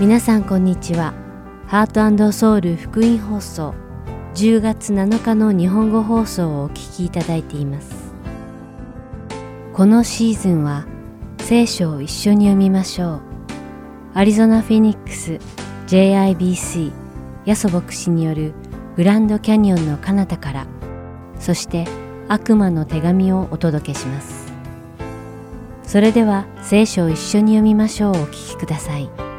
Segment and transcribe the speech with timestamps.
[0.00, 1.12] 皆さんこんにちは。
[1.66, 3.74] ハートソウル福音放送
[4.34, 8.14] 10月7日の日本語放送をお聞きいただいています。
[9.74, 10.86] このシーズンは
[11.40, 13.20] 聖書を一緒に読みましょう。
[14.14, 15.38] アリゾナ・フェニックス
[15.88, 16.92] JIBC
[17.44, 18.54] ヤソ牧師による
[18.96, 20.66] グランドキャニオンの彼方から
[21.38, 21.86] そして
[22.26, 24.50] 悪魔の手紙をお届けします。
[25.82, 29.29] それでは聖書を一緒に読みましょうお聞きください。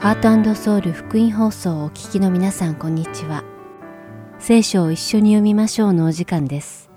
[0.00, 3.42] ハートソウル福音放送をお聞きの皆さんこんにちは。
[4.38, 6.88] 聖書を一緒に読みましょうのお時間です。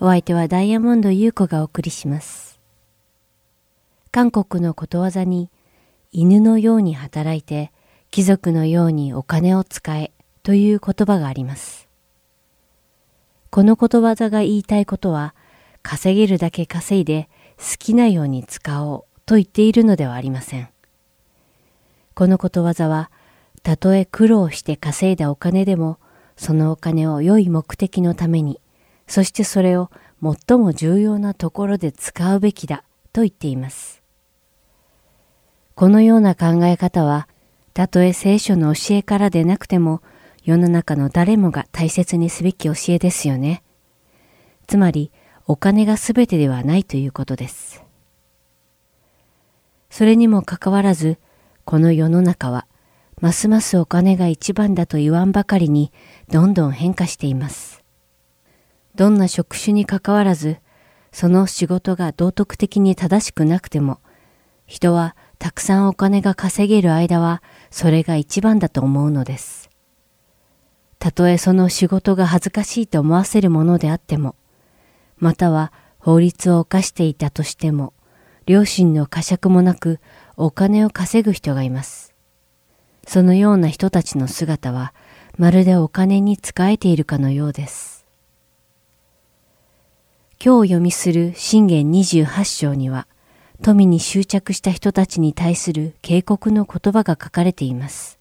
[0.00, 2.58] お相手はダイヤモンド優子がお送りします。
[4.12, 5.50] 韓国のことわざに
[6.10, 7.70] 犬のように働いて
[8.10, 10.10] 貴族のようにお金を使え
[10.42, 11.86] という言葉があります。
[13.50, 15.34] このことわざが言いたいことは
[15.82, 20.70] 稼げるだけ稼いで好きなように使おうと言っているのではありません。
[22.16, 23.10] このことわざは、
[23.62, 25.98] たとえ苦労して稼いだお金でも、
[26.34, 28.58] そのお金を良い目的のために、
[29.06, 29.90] そしてそれを
[30.22, 34.02] 最も重要なところで使うべきだと言っています。
[35.74, 37.28] このような考え方は、
[37.74, 40.00] たとえ聖書の教えからでなくても、
[40.42, 43.62] 世の中の誰もが大切にすべき教えですよね。
[44.66, 45.12] つまり、
[45.46, 47.84] お金が全てではないということです。
[49.90, 51.18] それにもかかわらず、
[51.66, 52.64] この世の中は、
[53.20, 55.92] ますますお金が一番だと言わんばかりに、
[56.30, 57.82] どんどん変化しています。
[58.94, 60.58] どんな職種にかかわらず、
[61.10, 63.98] その仕事が道徳的に正しくなくても、
[64.66, 67.42] 人はたくさんお金が稼げる間は、
[67.72, 69.68] それが一番だと思うのです。
[71.00, 74.36] たとえその仕事が恥ずかしいと思わせるものであっても、
[75.16, 77.92] または法律を犯していたとしても、
[78.46, 79.98] 両親の呵責もなく
[80.38, 82.14] お金を稼ぐ人がいます。
[83.06, 84.92] そのような人たちの姿は、
[85.38, 88.04] まるでお金に仕えているかのようです。
[90.44, 93.06] 今日読みする信玄28章には、
[93.62, 98.18] 富に執着した人たちに対する警告の言葉が書かれています。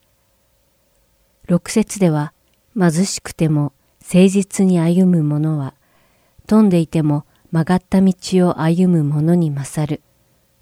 [1.47, 2.31] 六節では、
[2.79, 5.73] 貧しくても誠実に歩む者は、
[6.47, 8.13] 富んでいても曲がった道
[8.47, 10.01] を歩む者に勝る。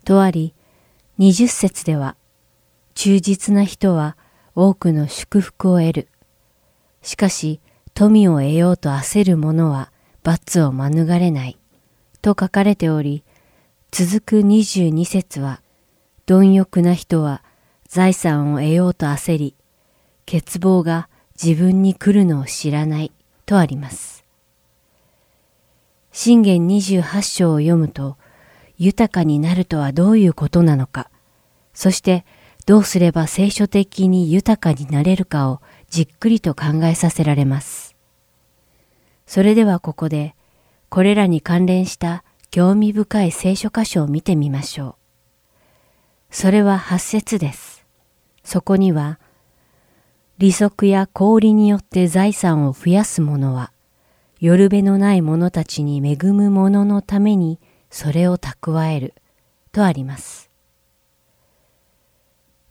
[0.06, 0.56] とあり、
[1.18, 2.16] 二十節では、
[2.96, 4.18] 忠実な人は
[4.56, 6.07] 多くの祝福を得る。
[7.01, 7.59] しかし、
[7.94, 9.91] 富を得ようと焦る者は
[10.23, 11.57] 罰を免れない。
[12.23, 13.23] と書かれており、
[13.91, 15.62] 続く二十二節は、
[16.25, 17.44] 貪欲な人は
[17.88, 19.56] 財産を得ようと焦り、
[20.25, 21.09] 欠乏が
[21.41, 23.12] 自分に来るのを知らない
[23.46, 24.23] とあります。
[26.12, 28.18] 信玄二十八章を読むと、
[28.84, 31.10] 豊かになるとはどういうことなのか、
[31.74, 32.26] そして
[32.66, 37.96] どうすれば聖書的に豊かになれるかをじっくりと考えさせられます。
[39.26, 40.36] それではここで、
[40.90, 44.96] これらに関連した興味深い聖書箇所を見てみましょう。
[46.30, 47.86] それは八節です。
[48.44, 49.18] そこには、
[50.40, 53.72] 利息や氷によって財産を増やす者は、
[54.40, 57.60] 夜べのない者たちに恵む者のために
[57.94, 59.14] それを蓄える
[59.72, 60.50] とあります。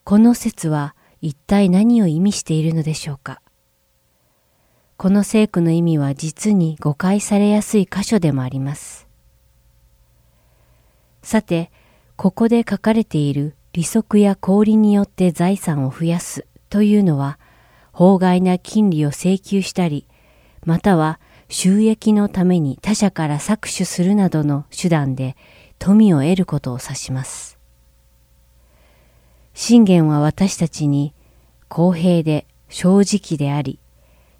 [0.02, 3.40] この説は一体何を意味しているのでしょうか
[4.96, 9.06] この聖句の意味は実に誤解されやすい箇所でもあります。
[11.22, 11.70] さて、
[12.16, 17.38] ここで書かれている利息や氷によって財産を増やすというのは、
[17.92, 20.08] 法外な金利を請求したり、
[20.64, 21.20] または
[21.52, 25.36] 収益のために他者から搾取するなどの手段で
[25.78, 27.58] 富を得ることを指します。
[29.52, 31.12] 信玄は私たちに
[31.68, 33.78] 公平で正直であり、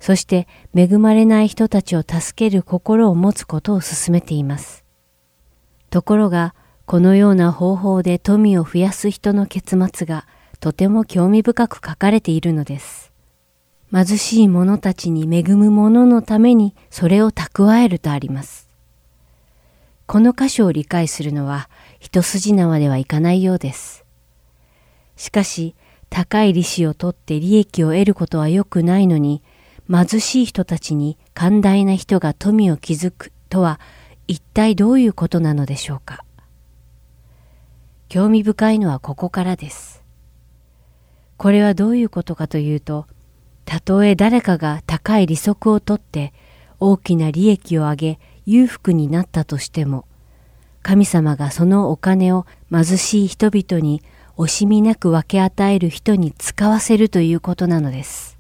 [0.01, 4.83] そして恵まれない人たちを助ける心を持つことを勧めています。
[5.91, 6.55] ところが、
[6.87, 10.27] このような方法で富を増やす人の結末が
[10.61, 13.12] とても興味深く書かれているのです。
[13.93, 18.69] 貧しい者たちに恵む者のためにそれを蓄えるとあります。
[20.07, 21.69] この箇所を理解するのは
[22.01, 24.05] 一筋縄ではいかないようです。
[25.17, 25.75] しかし、
[26.09, 29.43] 高い利子を取って利益を得ることは良くないのに、
[29.91, 33.79] 貧しい人たちに寛大な人が富を築くとは
[34.27, 36.25] 一体どういうことなのでしょうか。
[38.09, 40.03] 興味深いのはここからです。
[41.37, 43.07] これはどういうことかというと、
[43.65, 46.33] たとえ誰かが高い利息を取って
[46.81, 50.05] 大きな利益を上げ裕福になったとしても、
[50.83, 54.03] 神様がそのお金を貧しい人々に
[54.37, 58.39] 惜しみなく分け与える人に使わせるということなのです。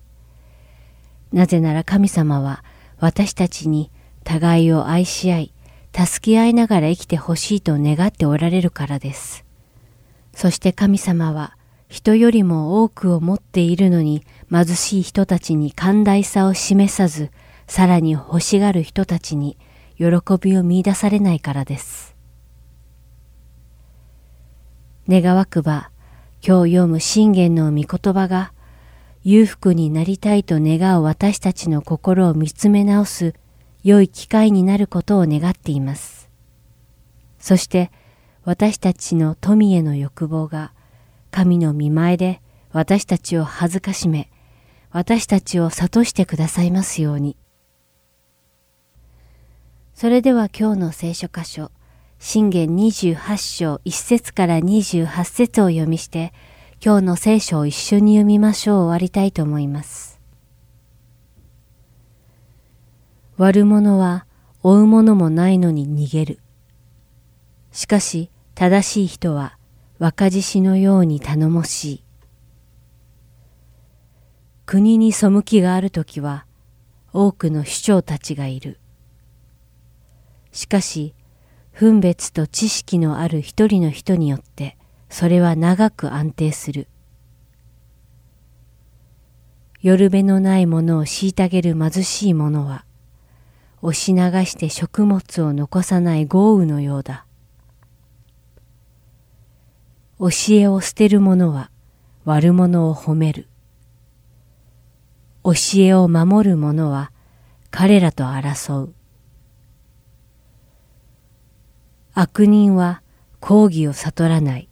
[1.33, 2.65] なぜなら神様は
[2.99, 3.91] 私たちに
[4.25, 5.53] 互いを愛し合い、
[5.95, 9.45] 助け合いながら生きてほしいと願っておられるからです。
[10.35, 11.57] そして神様は
[11.89, 17.31] 人よりも多くを持っているのに貧しい人たちに寛大さを示さず、
[17.67, 19.57] さらに欲しがる人たちに
[19.97, 20.07] 喜
[20.39, 22.15] びを見出されないからです。
[25.09, 25.91] 願わくば、
[26.47, 28.53] 今日読む信玄の御言葉が、
[29.25, 33.35] 裕福になりたいと願う私たちの心を見つめ直す
[33.85, 36.29] 良い機会になることを願っています。
[37.39, 37.93] そして
[38.45, 40.73] 私たちの富への欲望が
[41.31, 44.29] 神の見前で私たちを恥ずかしめ、
[44.93, 47.37] 私たちを諭してくださいますように。
[49.95, 51.71] それでは今日の聖書箇所、
[52.19, 56.33] 信玄28章1節から28節を読みして、
[56.85, 60.21] 今日の聖書を一緒に読みましょう終わりたいと思います。
[63.39, 64.27] 悪者は
[64.63, 66.39] 追うものもないのに逃げる。
[67.71, 69.57] しかし正しい人は
[69.99, 72.05] 若獅子のように頼もしい。
[74.73, 76.47] 国に背きがあるときは
[77.13, 78.79] 多くの首長たちがいる。
[80.51, 81.15] しかし
[81.73, 84.79] 分別と知識のある一人の人によって
[85.11, 86.89] それは長く安定する。
[89.83, 92.87] 夜べのないものを虐げる貧しい者は
[93.83, 97.27] 押し流して食物を残さない豪雨のようだ。
[100.19, 101.71] 教えを捨てる者は
[102.25, 103.49] 悪者を褒める。
[105.45, 107.11] 教えを守る者は
[107.71, 108.95] 彼らと争う。
[112.15, 113.03] 悪人は
[113.41, 114.69] 抗議を悟らない。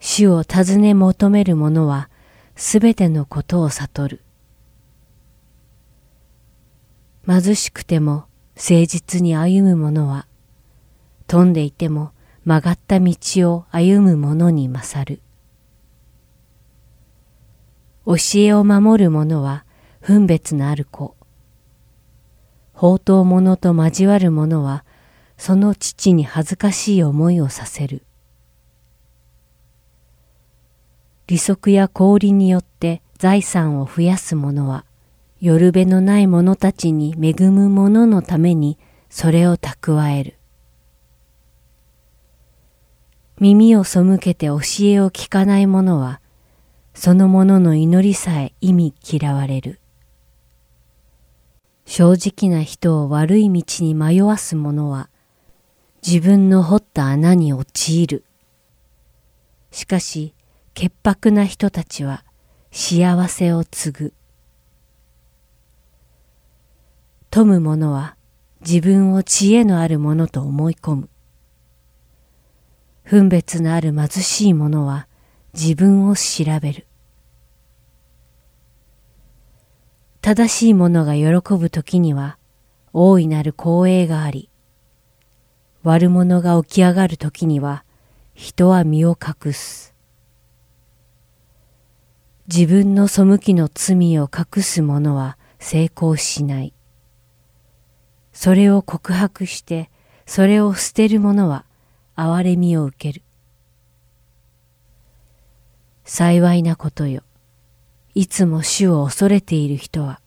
[0.00, 2.08] 主を尋ね求める者は
[2.56, 4.24] すべてのことを悟る。
[7.26, 8.24] 貧しくても
[8.56, 10.26] 誠実に歩む者は、
[11.26, 12.12] 飛んでいても
[12.44, 13.14] 曲がった道
[13.52, 15.20] を歩む者に勝る。
[18.08, 19.66] 教えを守る者は
[20.00, 21.14] 分別のある子。
[22.72, 24.86] 宝刀者と交わる者は
[25.36, 28.06] その父に恥ずかしい思いをさせる。
[31.26, 34.86] 利息や氷によって財産を増やす者は
[35.38, 38.78] 夜べのない者たちに恵む者のために
[39.10, 40.38] それを蓄える。
[43.38, 46.20] 耳を背けて教えを聞かない者は、
[46.94, 49.80] その者のの祈りさえ意味嫌われる。
[51.84, 55.08] 正直な人を悪い道に迷わす者は、
[56.06, 58.24] 自分の掘った穴に陥る。
[59.70, 60.34] しかし、
[60.74, 62.24] 潔白な人たちは
[62.70, 64.14] 幸せを継ぐ。
[67.30, 68.16] 富む者は
[68.60, 71.08] 自分を知恵のあるものと思い込む。
[73.02, 75.07] 分別のある貧しい者は
[75.60, 76.86] 自分を調べる。
[80.20, 82.38] 正しい者が喜ぶ時には
[82.92, 84.50] 大いなる光栄があり、
[85.82, 87.82] 悪者が起き上がる時には
[88.34, 89.96] 人は身を隠す。
[92.46, 96.72] 自分の背きの罪を隠す者は成功しない。
[98.32, 99.90] それを告白して
[100.24, 101.64] それを捨てる者は
[102.14, 103.24] 憐れみを受ける。
[106.10, 107.22] 幸いなことよ。
[108.14, 110.22] いつも主を恐れている人は。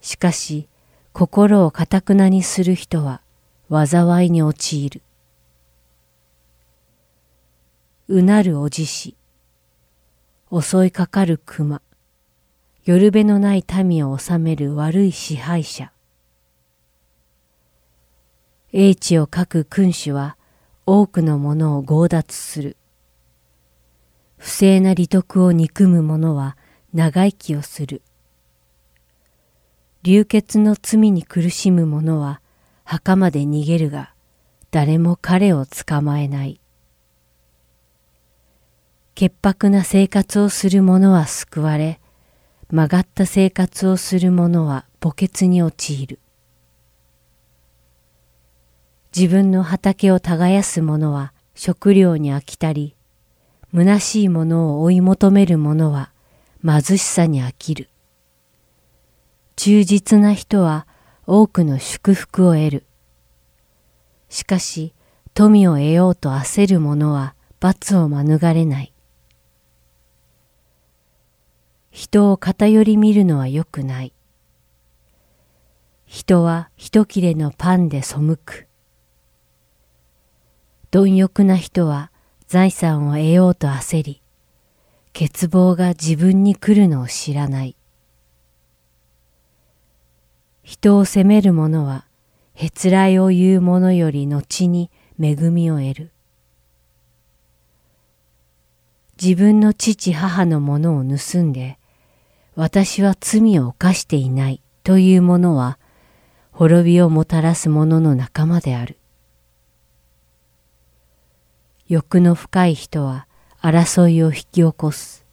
[0.00, 0.68] しかし、
[1.12, 3.22] 心をかたくなにする人は
[3.70, 5.02] 災いに陥る。
[8.08, 9.16] うなるおじし、
[10.50, 11.80] 襲いかかる熊、
[12.84, 15.92] 夜べのない民を治める悪い支配者。
[18.72, 20.36] 英知を書く君主は
[20.86, 22.76] 多くのものを強奪する。
[24.42, 26.56] 不正な利得を憎む者は
[26.92, 28.02] 長生きをする。
[30.02, 32.40] 流血の罪に苦しむ者は
[32.82, 34.12] 墓まで逃げるが
[34.72, 36.60] 誰も彼を捕まえない。
[39.14, 42.00] 潔白な生活をする者は救われ、
[42.68, 46.18] 曲がった生活をする者は墓穴に陥る。
[49.16, 52.96] 自分の畑を耕す者は食料に飽きたり、
[53.74, 56.12] 虚しいものを追い求める者は
[56.62, 57.88] 貧しさに飽きる。
[59.56, 60.86] 忠実な人は
[61.26, 62.86] 多くの祝福を得る。
[64.28, 64.92] しかし
[65.32, 68.92] 富を得ようと焦る者は罰を免れない。
[71.90, 74.12] 人を偏り見るのは良くない。
[76.04, 78.66] 人は一切れのパンで背く。
[80.90, 82.11] 貪欲な人は
[82.52, 84.20] 財産を得ようと焦り、
[85.14, 87.76] 欠乏が自分に来るのを知らない。
[90.62, 92.04] 人を責める者は、
[92.52, 96.10] へつらいを言う者より後に恵みを得る。
[99.18, 101.78] 自分の父母のものを盗んで、
[102.54, 105.78] 私は罪を犯していないという者は、
[106.50, 108.98] 滅びをもたらす者の仲間である。
[111.92, 113.26] 欲の深い人は
[113.60, 115.26] 争いを引き起こす。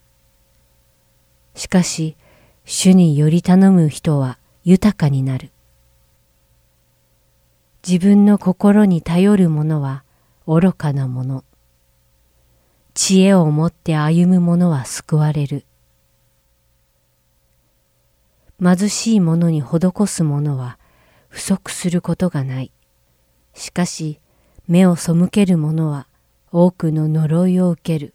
[1.55, 2.17] しかし、
[2.65, 5.51] 主により頼む人は豊かになる。
[7.87, 10.03] 自分の心に頼る者は
[10.45, 11.45] 愚かな者。
[12.93, 15.63] 知恵を持って歩む者は救われる。
[18.61, 20.77] 貧しい者に施す者は
[21.29, 22.73] 不足することがない。
[23.53, 24.19] しかし、
[24.67, 26.08] 目を背ける者は
[26.51, 28.13] 多くの呪いを受ける。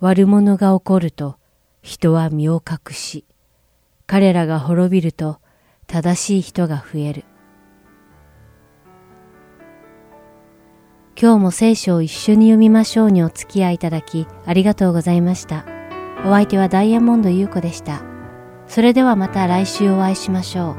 [0.00, 1.36] 悪者が起こると
[1.82, 3.24] 人は身を隠し、
[4.06, 5.38] 彼らが滅びると
[5.86, 7.24] 正しい人が増える。
[11.20, 15.64] 今日も聖書を一緒に読みましょうにお付き合いいただきありがとうございました。
[16.24, 18.02] お相手はダイヤモンド優子でした。
[18.68, 20.76] それではまた来週お会いしましょ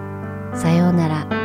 [0.54, 0.58] う。
[0.58, 1.38] さようなら。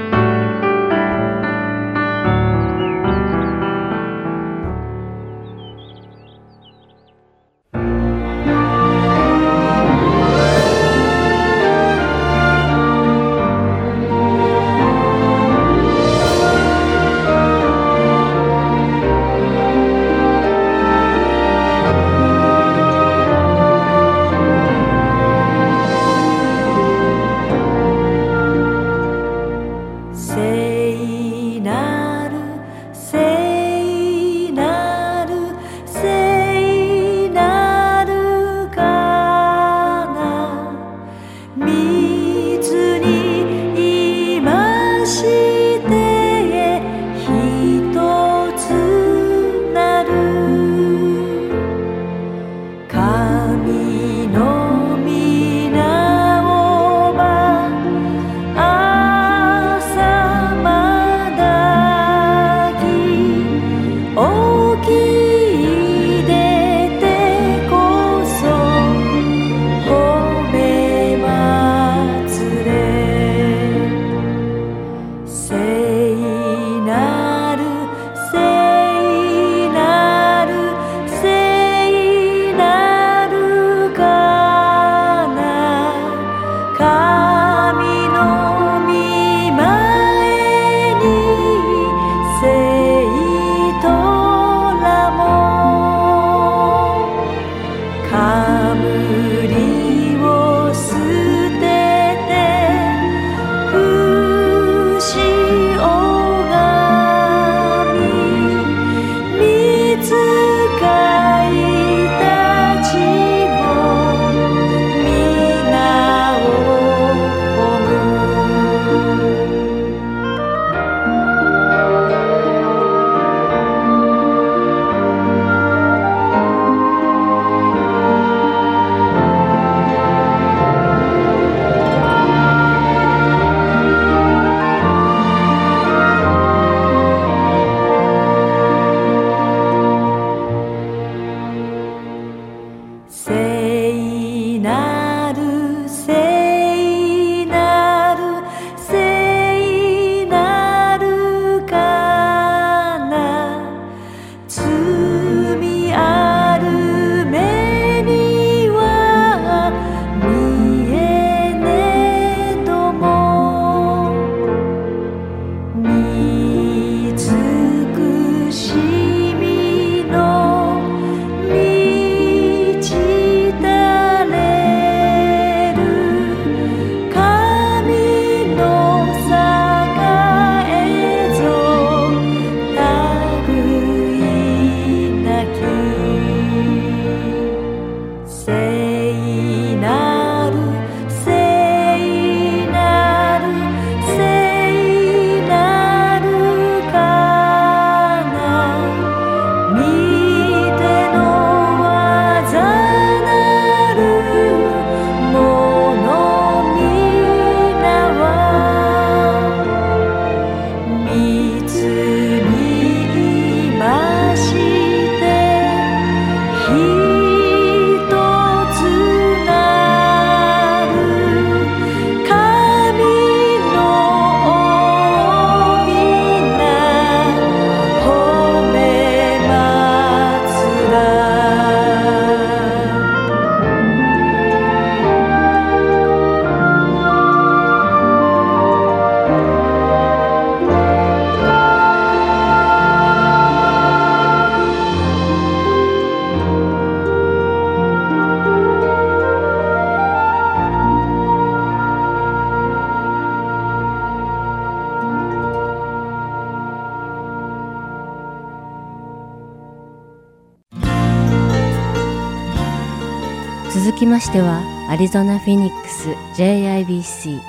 [264.94, 266.10] アリゾナ・フィニックス
[266.40, 267.40] JIBC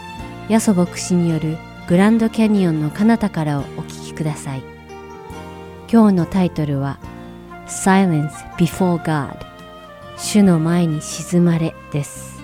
[0.50, 4.64] ヤソ牧師によるグランドキャニオンの彼方からをお聞きください。
[5.88, 6.98] 今日のタイトルは
[7.68, 9.38] Silence Before God
[10.18, 12.42] 主の前に静まれです。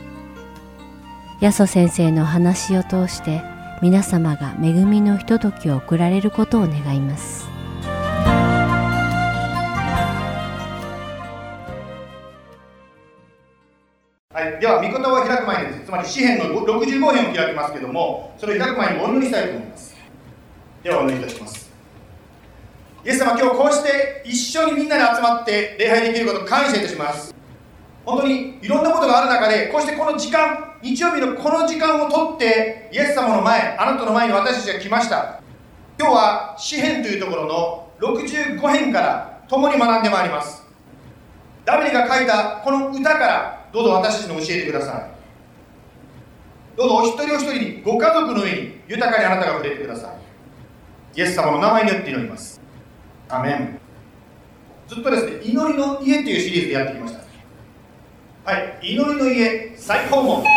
[1.39, 3.41] ヤソ先生の話を通して
[3.81, 7.31] 皆様が恵みのひとときを送られることを願います。
[16.12, 19.96] 詩篇の65編を開きますけども、それを開く前にお祈りしたいと思います。
[20.84, 21.72] では、お祈りいたします。
[23.06, 27.33] イエス様、今日こうして一緒にみんなで集まって礼拝できること感謝いたします。
[28.05, 35.40] 本当にいろんなことがある中で、こうしてこの時間、日曜日のこの時間をとって、イエス様の前、あなたの前に私たちが来ました。
[35.98, 40.62] 今日は詩篇というところの65編から共に学んでまいります。
[41.64, 45.21] ダビデが書いたこの歌からどうぞ私たちに教えてください
[46.77, 50.14] どうぞお一人お一人にご家族の上に豊かにあなたが触れてくださ
[51.16, 51.20] い。
[51.20, 52.62] イエス様の名前によって祈ります。
[53.29, 53.79] アメン。
[54.88, 58.51] ずっとですね祈りの家というシリーズでやってきました。
[58.51, 60.44] はい祈りの家最高門。
[60.44, 60.51] ピン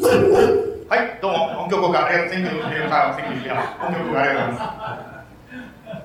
[0.00, 0.88] ポーン。
[0.88, 2.32] はいどうも音響効果ありがとう。
[2.32, 5.10] 選挙の選挙の音響効果ありがとうございます。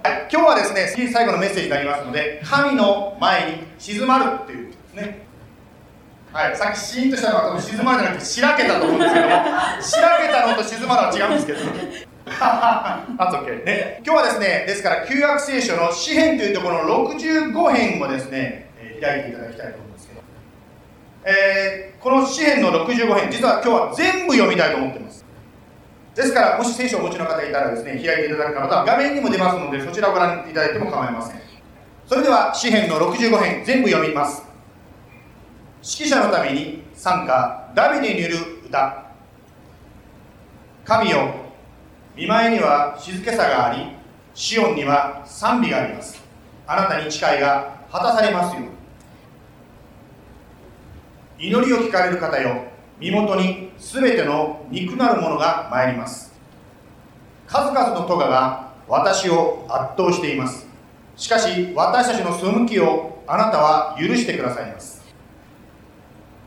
[0.05, 5.25] はい、今日はですね、最後のメッセージになりますので、神の前に静まるっていうことですね。
[6.35, 9.31] はい、さっきシーンとしたのは多分静まるじゃなくて、しらけたと思うんですけども、
[9.79, 11.59] しらけたのと静まるは違うんですけど、
[12.27, 14.01] あと OK ね。
[14.05, 20.21] 今日はですね、ですから旧約聖書の詩篇というところの65編をですね、えー、開いていただきたいと思うんですけど、
[21.23, 25.23] えー、この詩篇の65編、実は今日は全部読みたいと思ってます。
[26.15, 31.39] ですから、もし聖書をお持ちの方いたらですね、開いていただく方は画面にも出ますので、そちらをご覧いただいても構いません。
[32.05, 34.44] それでは、詩篇の65編、全部読みます。
[35.85, 39.05] 指揮者のために参加、ダビデによる歌。
[40.83, 41.33] 神よ、
[42.15, 43.87] 見舞いには静けさがあり、
[44.33, 46.21] シオンには賛美があります。
[46.67, 48.63] あなたに誓いが果たされますよ。
[51.37, 56.33] 祈りを聞かれる方よ、身元に全ての肉なるものが参ります
[57.47, 60.65] 数々の咎が私を圧倒しています
[61.17, 64.94] しかし私たちの背きをあなたは許してくださいます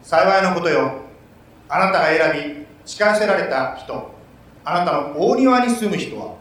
[0.08, 1.02] 幸いのことよ。
[1.68, 4.10] あなたが選び近寄せられた人。
[4.64, 6.34] あなたの大庭に住む人は。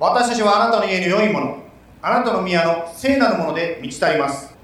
[0.00, 1.58] 私たちはあなたの家の良いもの。
[2.00, 4.56] あなたの宮の聖なるもので満ち足ります。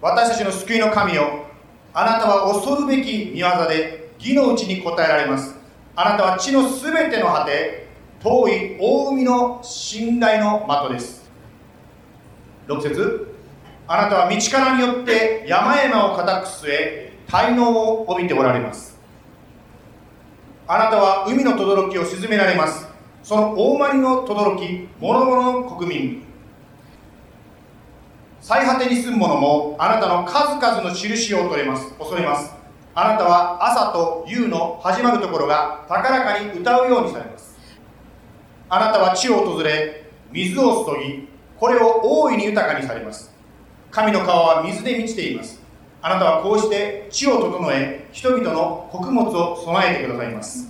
[0.00, 1.44] 私たちの救いの神よ。
[1.92, 5.54] あなたは恐るべき見業で義のうちに答えられます。
[5.94, 7.86] あなたは地のすべての果て
[8.24, 11.30] 遠い大海の信頼の的です。
[12.66, 13.33] 6節。
[13.86, 18.98] あなたは道からによって山々を固く据え滞納を帯びておられます。
[20.66, 22.88] あなたは海の轟を沈められます。
[23.22, 26.22] その大まりの轟諸々の国民。
[28.40, 31.92] 最果てに住む者もあなたの数々の印を恐れます。
[31.98, 32.52] 恐れます。
[32.94, 37.58] あなたは朝と夕の始まるところが高らかに歌うようにされます。
[38.70, 43.33] あなたは地を訪れ水を注ぎこれを大いに豊かにされます。
[43.94, 45.62] 神の川は水で満ちています。
[46.02, 50.68] あなたはこうして地を整え人々の穀物を備えてくださいます。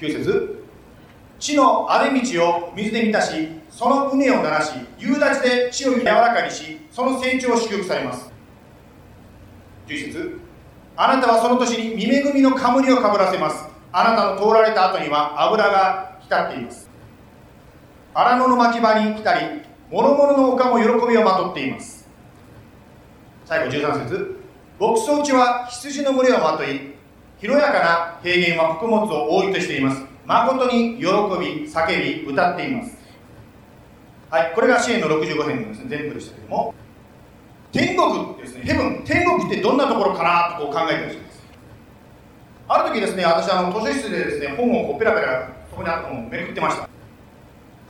[0.00, 0.64] 9節。
[1.38, 8.32] 地の荒れ道を水で満たしその畝を鳴らし夕立で地を柔らかにしその成長を祝福されます。
[9.86, 10.40] 11節。
[10.96, 13.68] あなたはその年に見恵みの冠をかぶらせます。
[13.92, 16.88] あなたの通られた後には油が光っています。
[18.14, 22.08] 荒野の牧場に来たり諸々の丘も喜びをまとっています。
[23.44, 24.40] 最後13節。
[24.80, 26.94] 牧草地は羊の群れをまとい
[27.38, 30.02] 広やかな平原は穀物を覆いとしています。
[30.26, 32.96] 誠に喜び叫び歌っています。
[34.30, 36.74] はい、これが支援の65編ですね、全部でしたけども、
[37.70, 41.44] 天国ですね、ヘブン、天国ってどんなところかなとこう考えてほしいです。
[42.66, 46.88] ある時ですね、私、あの図書室でですね、本をこうペラペラ、そこにあった本をめくってました。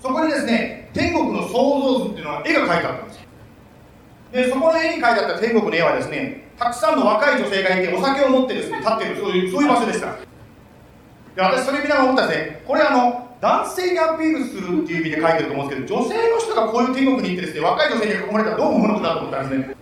[0.05, 3.21] そこにですね、天国の創造図っていうのは絵が描いてあったんです。
[4.33, 10.13] で、そこの絵に描いてあった天国の絵はですね、たくさんの若い女性がいて、お酒を持ってですね、立ってる、そういうそういう場所でした。
[10.13, 19.77] で、私、それ見ながら思ったんですね、これあの、男性にアピールするっていう意味で書いてると思うんですけど女性の人がこういう天国に行ってですね若い女性に囲まれたらどう思うのかなと思ったんですね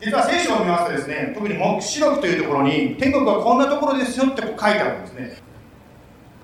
[0.00, 5.45] 実は聖書を見ますとですね特に黙示録というところに天国はこんなところですよって書いてあるんですね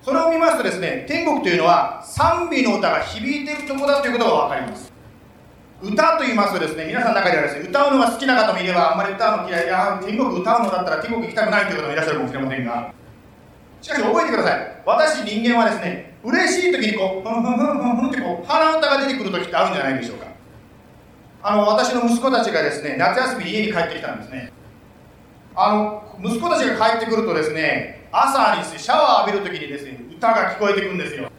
[0.03, 4.93] それを見ますとですね天国というのは賛美の歌が響いているところだということが分かります
[5.83, 12.95] 歌と言いますとですね、皆さんの中ではですね、歌うのが好きな方もいれば、あんまり歌うの嫌い、や、天国歌うのだったら天国行きたくないという方もいらっしゃるかもしれませんが、
[13.81, 14.83] しかし覚えてください。
[14.87, 20.27] 私人間はですね、嬉しい時にこう、ふんふんふんふんふんってこう、鼻歌が出てくる時ってあるんじゃないでしょうか。
[21.43, 24.53] あの、私の息子たちがですね、夏休み家に帰ってきたんですね。
[25.57, 31.31] あの、息子たちが帰ってくるとですね、朝にシャワー浴びる時にですね、歌が聞こえてくるんですよ。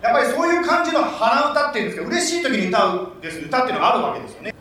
[0.00, 4.54] やっぱりそういう感じの鼻歌っていうんですけど、嬉しい時に歌うです歌っていうのがあるわけですよね。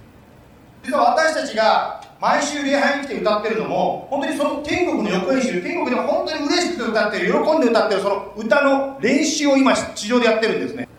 [0.83, 10.89] 実は私たちが毎週礼拝に来て歌ってるのも、本当にその天国の横演習、天国でも本当に嬉しくて歌ってる、喜んで歌ってる、その歌の練習を今、地上でやってるんですね。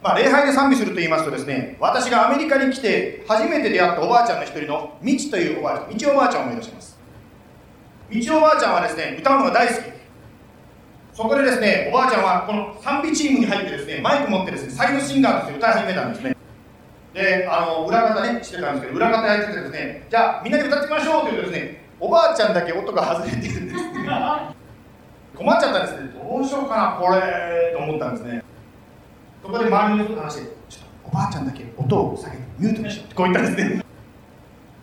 [0.00, 6.97] まあ、礼拝で賛美すると言いますとですね、私がアメリカに来て初めて出会ったおばあちゃんの一人のみちというおばあちゃん、みちおばあちゃんを思い出します。
[8.10, 9.76] みちおばあちゃんはですね、歌うのが大好き。
[11.12, 16.36] そこでですね、おばあちゃんはこの賛美チームに入ってですね、マイク持ってですね、サイドシンガーとして歌い始めたんですね。
[17.12, 23.76] で、あの、裏方ね、してたんですけど、裏方やっててですね、じゃあみんなで歌ってみましょうというとですね、おばあちゃんだけ音が外れてるんです、
[25.36, 26.10] 困っちゃったんですね。
[26.14, 28.42] どうしようかな、これ、と思ったんですね。
[29.42, 33.84] そこで周りの人と話して、ちょっとおばあちゃんだけ音を下げてミュートにしようってこう言ったんですね。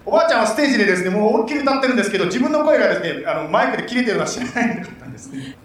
[0.06, 5.58] おばあちゃんはステージでですね、もう思いっきり歌ってるんですけど、自分の声がですね、あのマイクで切れてるのは知らないかったんですね。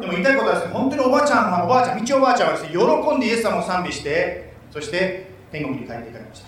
[0.00, 6.46] でも言いたいことはですね、本当におばあちゃんは、おばあちゃん、道おばあちゃんはですね、喜んでイエス様を賛美して、そして天国に帰っていかれました。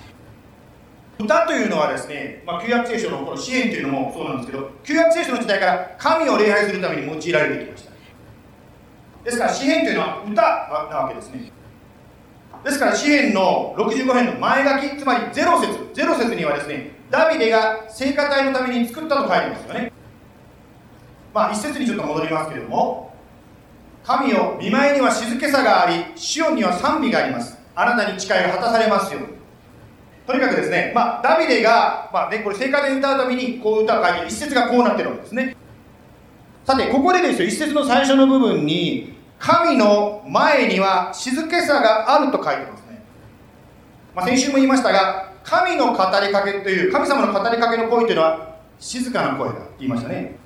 [1.21, 7.93] 歌というのはですね、まあ、旧約聖書のこの支援というのもそうなんですけど、旧約聖書の時代から神を礼拝するために用いられてきました。
[9.25, 11.51] ですから、詩篇というのは歌なわけですね。
[12.65, 19.93] ですから、詩篇の65編の前書き、つまり0節、0節にはですね、ダビデが聖歌隊のために作ったと書いてますよね。
[21.35, 23.15] まあ、一節にちょっと戻りますけれども、
[24.05, 27.59] 神よ見舞いには静けさがありシオンには賛美があります。
[27.75, 29.21] あなたに誓いが果たされますよ
[30.27, 35.57] とにかくですね、まあ、ダビデが、まあね、これ聖歌で歌うためにこう歌を書いて一節がこうなってるわけですね。
[36.67, 43.03] さてここでですよ一節の最初の部分に神の前には静けさがあると書いてますね、
[44.15, 50.37] まあ、先週も言いましたが神の語りかけという神様の語りかけの声というのは静かな声だと言いましたね。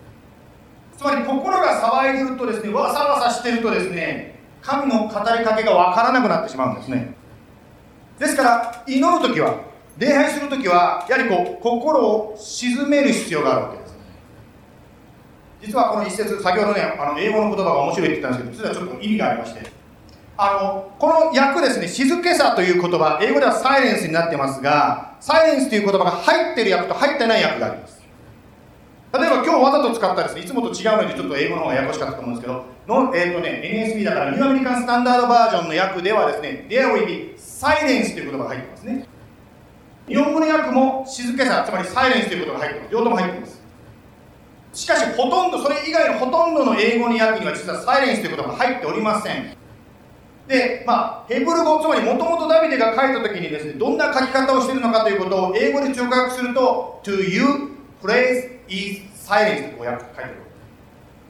[0.96, 7.14] つまり心が騒いでるとですねわさわさしてるとですね神の語りかけがわからなくなってしまうんですね。
[8.20, 9.60] ですから祈る時は
[9.98, 13.94] 礼拝する時はやはりこう心を鎮める必要があるわけです。
[15.62, 19.81] 実はこの一節先ほどねあの英語の言葉が面白いって言ったんですけど実はちょっと意味がありまして
[20.42, 28.02] あのこの訳ですね静けさという言葉英語ではサイレンスになってますがサイレンスという言葉が入ってる訳と入ってない訳があります
[29.12, 39.06] 例えば今日わざと使ったですね、いつもと違うのでちょっと英語の方がややこしかったと思うんですけど、のえっ、ー、とね、NSB だからニューアメリカンスタンダードバージョンの訳ではですね、There will be silence という言葉が入ってますね。
[40.08, 42.92] 日本語の訳も静けさ、つまりサイレンスという言葉が入ってます。
[42.92, 43.62] 両方も入ってます。
[44.72, 49.61] しかし、ほとんど、それ以外のほとんどの英語の訳には実はサイレンスという言葉が入っておりません。
[50.48, 57.44] で、まあ、ヘブル語、つまりもともとダビデが書いた時にですね、どんな書き方をしているのかということを英語で直訳すると、to you,
[58.02, 60.34] praise, is silence とこう書いてある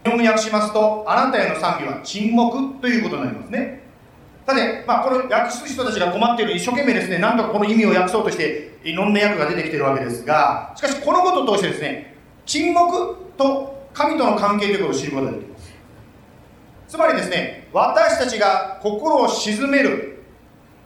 [0.04, 3.82] 日本語訳しますとあなたへの賛美は沈黙ということになりますね。
[4.44, 15.51] さて、まあ、この訳す人たちが困っている一生懸命ですねなんとかこの意味を訳そうとしていろんな訳が出てきているわけですがしかしこのことを通してですね沈黙と神との関係ということを知ることができます
[16.92, 20.24] つまりですね私たちが心を鎮める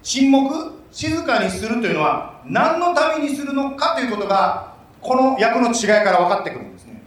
[0.04, 7.02] 沈黙静かにするというのは何のためにするのかということがこの訳の違いから分かってくるんですね。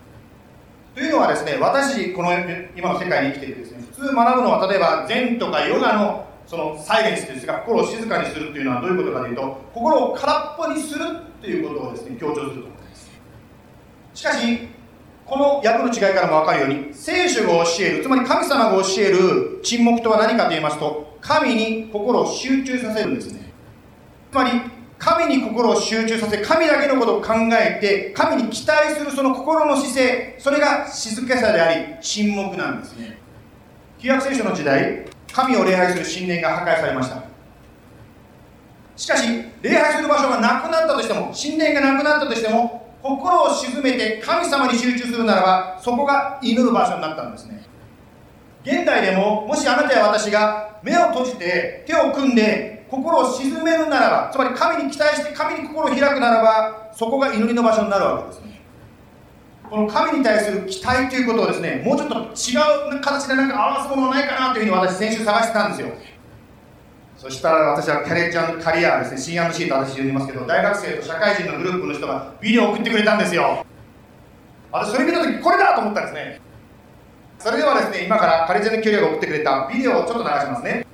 [0.93, 2.31] というのはですね私この
[2.75, 11.05] 今の世界に生きていてですね普通学ぶのは例えば禅とかヨガのそのサイレンスですが心を静かにするというのはどういうことかというと心を空っぽにする
[11.39, 13.09] ということをですね強調すると思います。
[14.13, 14.78] しかし
[15.29, 23.53] この訳の違いからも分かるように聖書が教えるつまり神様が教える沈黙とは何かと言いますと神に心を集中させるんですね。
[24.31, 24.49] つまり
[24.97, 33.19] 神に心を集中させ神だけのことを考えて神に期待するその心の姿勢それが静けさであり沈黙なんですね。
[33.99, 37.23] 旧約聖書の時代神を礼拝する神殿が破壊されました。
[38.97, 39.27] しかし
[39.61, 47.63] 礼拝する場所がなくなったとしても神殿がなくなったとしても心を鎮めて神様に集中するならばそこが祈る場所になったんですね。
[48.63, 58.61] 現代でももしあなたや私が目を閉じて手を組んで心を鎮めるならばつまり神に期待して神に心を開くならばそこが祈りの場所になるわけですね。
[59.69, 65.89] この神に対する期待ということをですねもうちょっと違う形でなんか合わすものはないかなというふうに私先週探してたんですよ。
[67.19, 73.65] そしたら私はキャレッジカリアですね C&C と私呼んでますけど大学生と社会人のグループの人がビデオを送ってくれたんですよ。
[74.71, 76.39] 私それ見た時これだと思ったんですね。
[77.37, 80.85] それではですね今からカレッジのキャリアが送ってくれたビデオをちょっと流しますね。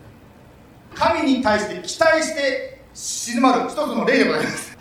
[0.95, 4.77] 神に対して期待して静まる一つの例でございます。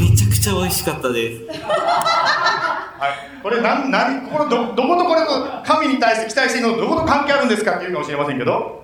[0.00, 1.44] めちゃくちゃ美味しかったです。
[1.46, 3.08] は
[3.40, 8.78] い、これなんなんこれどどことこれと神に対して期待しているのどこと関係あるんですかっていうかもしれませんけど。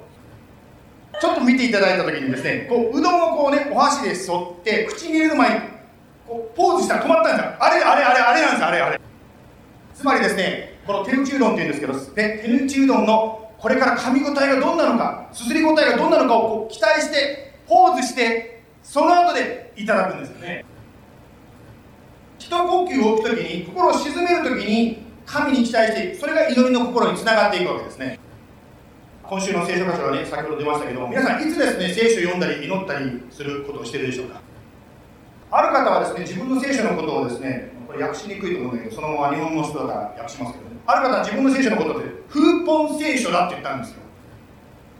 [1.21, 5.61] ちょっと見ていただいた時にですねこううどんをこうねお箸で沿って口に入れる前に
[6.27, 7.55] こうポーズしたら止まったんですよ。
[7.61, 9.01] あれあれあれあれなんですあれあれ。
[9.95, 20.65] つまりですねこの手打ちうどんっていうんですけど、ね、手打ちうどんのこれから噛み応えがどんなのかすすり応えがどんなのかをこう期待してポーズしてその後でいただくんですよね。
[22.63, 28.19] 呼吸を置くときに心を静めるときに神に期待していくそれが祈りの心につながっていくわけですね。
[29.23, 34.41] 今週の聖書箇所はね先ほど出ましたけども皆さんいつですね聖書を読んだり祈ったりすることをしているでしょうか？
[35.51, 40.77] ある方はですね自分の聖書のことをですねこれ訳しにくいと思うんだけどそのまま日本の人だから訳しますけどね。
[40.87, 43.97] ある方は自分の聖書のことって風本聖書だって言ったんですよ。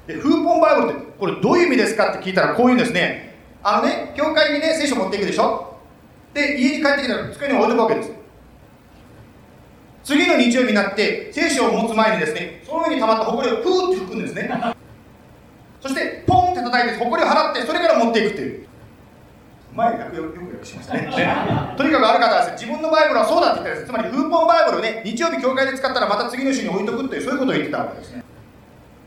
[0.07, 3.35] で風本バイブルってこれどういう意味ですかって聞いたらこういうんですね。
[3.63, 5.74] あのね教会にね聖書持っていくでしょ？
[6.35, 8.13] で家に帰ってきたら机に置いとくわけです。
[10.03, 14.51] 次の日曜日になって聖書を持つ前にですねその上に溜まった埃をプーって拭くんですね。
[15.81, 18.67] そしてポンって叩いて埃を払ってそれから持っていくっていう。
[19.75, 21.01] 前訳よよく訳しましたね。
[21.03, 21.37] ね
[21.77, 23.87] とにかくある方はですね自分のバイブルはそうだって言ったんです。
[23.87, 28.25] つまり風本バイブルをね日曜日教会で使ったらまた次の週に置いとくっていうそういうことを言ってたわけですね。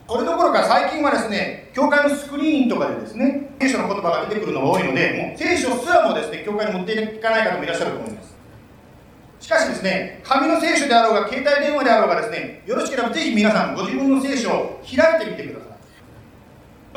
[0.10, 8.38] それどころか最近はですね、教会のスクリーンとかでですね、聖書の言葉が出てくるのが多いので、もう聖書すらもですね、教会に持っていかない方もいらっしゃると思います。
[9.40, 15.78] しかしですね、紙の聖書であろうが、携帯電話であろうがですね、よろしければぜひ皆さん、ご自分の聖書を開いてみてください。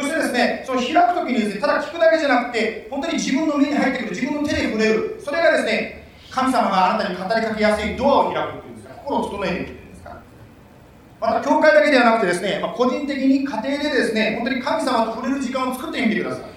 [0.00, 10.16] そしてですね、その開くときにですね、ただ聞くだけじゃなくて、本当に自分の目に入ってくる、自分の手で触れる、それがですね、神様があなたに語りかけやすいドアを開くっていうんですか、心を整えていくっていうんですか。
[11.20, 16.49] また、教会だけではなくてですね、まあ、個人的に家庭でですね、本当に神様と触れる時間を作ってみてください。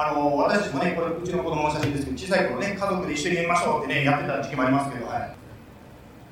[0.00, 5.18] あの私たちもね、これうちの子供の写真ですけど、小さい頃ね、家族で一緒にやりましょうってね、やってた時期もありますけど、はい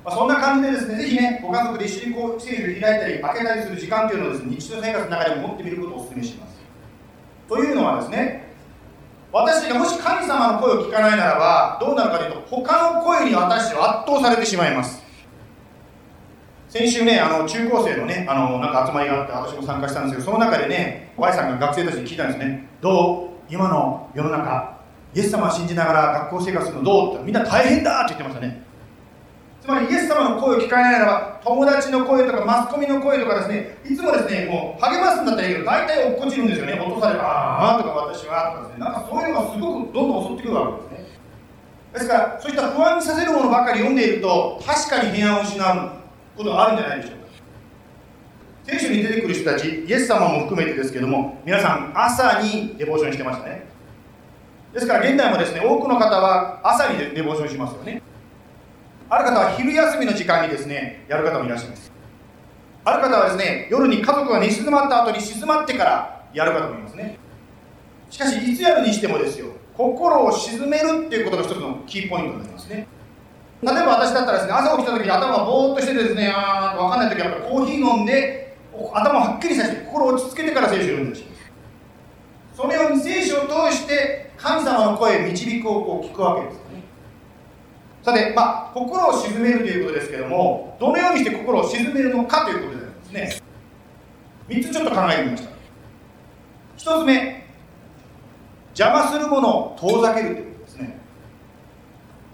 [0.05, 6.55] まあ、そんな感じでですね、ぜひね、ご家族で一緒にこう聖書を開いたり、開けたりする時間というのをですね、日常生活の中でも持ってみることをお勧めします。
[7.49, 8.47] というのはですね、
[9.33, 15.03] 私がもし神様の声を聞かないならば、どうなるかというと、他の声に私は圧倒されてしまいます。
[16.69, 23.36] 先週ね、あの中高生のね、あのなんか集まりがあって、私も参加したんですけど、その中でね、Y さんが学生たちに聞いたんですね、どう？
[23.49, 24.77] 今の世の中、
[25.13, 27.15] イエス様を信じながら学校生活するのどう？
[27.15, 28.63] ってみんな大変だって言ってましたね。
[29.61, 41.07] つまりイエス様の声を聞かれないならば、友達の声とかマスコミの声とかですね、いつもですね、もう励ますんだったらいいけど、大体落っこちるんですよね、落とされて、ああとか私はとかですね、なんかそういうのがすごくどんどん襲ってくるわけですね。
[41.93, 45.91] ですから、そういった不安にさせるものばかり読んでいると、確かに平安を失う
[46.37, 47.26] ことがあるんじゃないでしょうか。
[48.67, 53.65] 聖書に出てくる人たち、イエス様も含めてですけども、皆さん、朝にデボーションしてましたね。
[54.73, 58.01] ですから、現代もですね、多くの方は朝にデボーションしますよね。
[59.09, 61.93] ある方は昼休みの時間にですね、やる方もいらっしゃいます。
[62.83, 67.17] ある方はですね、夜に家族が寝静まった後に静まってからやる方もいますね。
[68.09, 72.85] しかし、いつやるにしてもですよ、心を鎮めるっていうことが一つのキーポイントになりますね。
[73.63, 78.46] 例えば私だったらですね、朝起きた時に頭がぼーっとしてですね、あー分かんない時はコーヒー飲んで、
[78.93, 81.51] 頭はっきりさせて心を落ち着けてから聖書を読んでほしいんです。
[82.55, 86.83] そのように聖書を通して神様の声、導くをこう聞くわけですよね。
[88.03, 93.41] さて、まあ、心を鎮めるということですけども、どのようにして心を鎮めるのかということなんですね。
[94.47, 95.49] 3つちょっと考えてみました。
[96.77, 97.45] 1つ目、
[98.69, 100.97] 邪魔するものを遠ざけるということですね。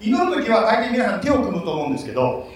[0.00, 2.46] 祈るときは大抵皆さん手を組むと思うんですけど、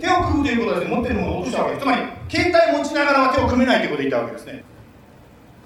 [0.00, 1.84] 手を組むということはですね、持っているものを落としたわけです。
[1.84, 4.64] つまり、携帯持ちながらは手を組めないということを言ったわけですね。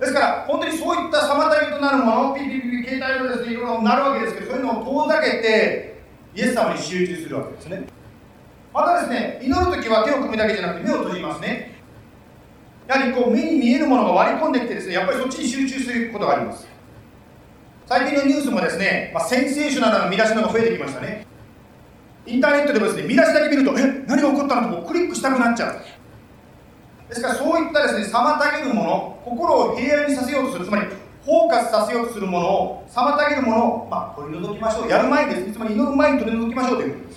[0.00, 6.02] ですから、本当にそういった妨げとなるもの、ピピピピ、携帯のですね、いろいろなるわけですけど、そういうのを遠ざけて、
[6.34, 7.82] イエス様に集中するわけですね。
[8.72, 11.78] またですね、祈るときは手を組むだけじゃなくて目を閉じますね。
[12.86, 16.66] やはりこう目に見えるものが割り込んできてですね、やっぱりそっちに集中することがあります。
[17.86, 21.26] 最近のニュースもですね、まあ、センセーショナルな見出しのが増えてきましたね。
[22.28, 25.80] インターネットでもですね、見出しだけ見ると、え、何が起こったのとクリックしたくなっちゃう。
[27.08, 30.86] ですからそういったですね、妨げるもの、心を平安にさせようとする、つまり
[31.24, 34.88] フォーカスさせようとするものを妨げるものを、まあ、取り除きましょう。
[34.88, 36.94] やる前にですねつまり祈る前に取り除きましょうという。
[36.94, 37.08] こと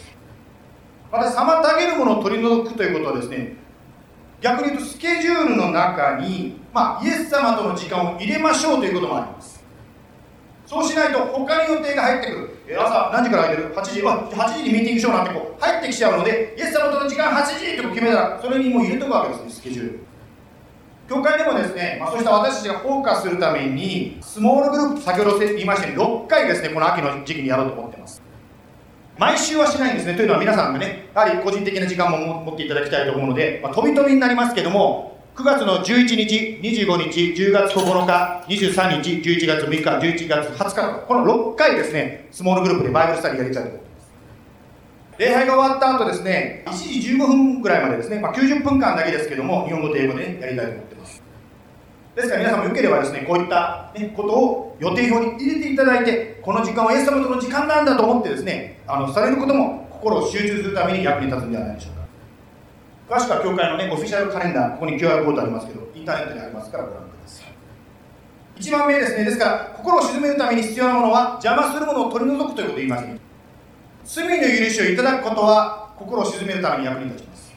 [1.11, 3.55] また妨げるものを取り除くということはですね
[4.41, 9.60] 逆に言うとスケジュールの中に、まあ、イエス様との時間を入れましょうということもあります。
[10.71, 12.49] そうしないと他に予定が入ってくる。
[12.65, 14.01] え朝何時から空いてる ?8 時。
[14.07, 15.61] あ8時にミーティングしようなんてこう。
[15.61, 19.99] 入ってきちゃうのでイエス様との時間8時って決めたらそれにもう入れとくわけですねスケジュール。
[21.09, 28.21] 教会でもですね、まあ、そうした私たちがフォーカスするためにスモールグループ先ほど言いましたように6回ですねこの秋の時期にやろうと思ってます。
[29.17, 30.15] 毎週はしないんですね。
[30.15, 44.11] というのは皆さんがねやはり個人的な時間も持っていただきたいと思うので、まあ、飛び飛びになりますけども9月の11日、25日、10月9日、23日、11月6日、11月20日この6回ですね、スモールグループでバイブルスタディやりたいと思います。
[45.17, 51.23] 礼拝が終わった後ですね、1時15分ぐらいまでですね、まあ、90分間だけですけども、日本語と英語で、ね、やりたいと思ってます。
[52.13, 62.00] ですから皆さんもよければですね、こういった、ね、ことを予定表に入れていただいて、この時間はイエス様との時間なんだと思ってですね、あのされることも心を集中するために役に立つんではないでしょうか。
[63.11, 67.51] 詳しくは教会のね、オフィシャルカレンダー、ここに QR コードありますけど、インターネットにありますからご覧ください。
[68.57, 73.19] 1番目ですね、ですから、心を鎮めるために必要なものは、邪魔するものを取り除くということを言います、ね。
[74.05, 77.53] 罪の許しをいただくことは、心を鎮めるために役に立ちます。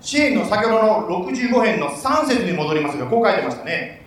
[0.00, 4.06] 支援の先ほどの65編の3節に戻りますが、こう書いてましたね。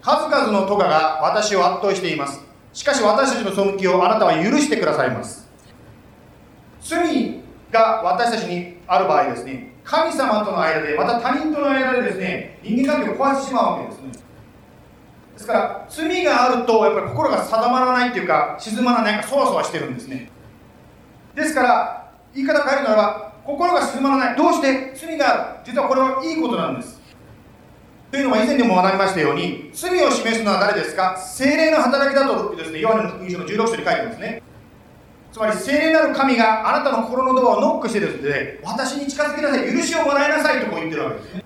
[0.00, 2.40] 数々の咎が私を圧倒しています。
[2.72, 5.46] しかし私たちの背きをあなたは許してくださいます。
[6.80, 7.41] 罪
[7.72, 14.12] が私たちにある場合ですね、神様との間で、また他人との間でですね、人間関係を壊してしまうわけですね。
[15.32, 20.30] ですから、罪があると、やっぱり心が定まらないっていうか、静まらない、かそわそわしてるんですね。
[21.34, 24.36] ですから、言い方変えるならば、心が静まらない。
[24.36, 24.92] どうして？
[24.94, 27.00] 罪がある実はこれはいいことなんです。
[28.12, 31.16] というのは以前にも学びましたように、罪を示すのは誰ですか？
[31.16, 34.42] 精霊の働きだとですね、ヨハネの福音書の16章に書いてますね。
[35.32, 41.44] つまり聖霊なる神があなたの心のドアをノックしてですね私に近づきなさい許しをもらいなさいとこう言ってるわけですね。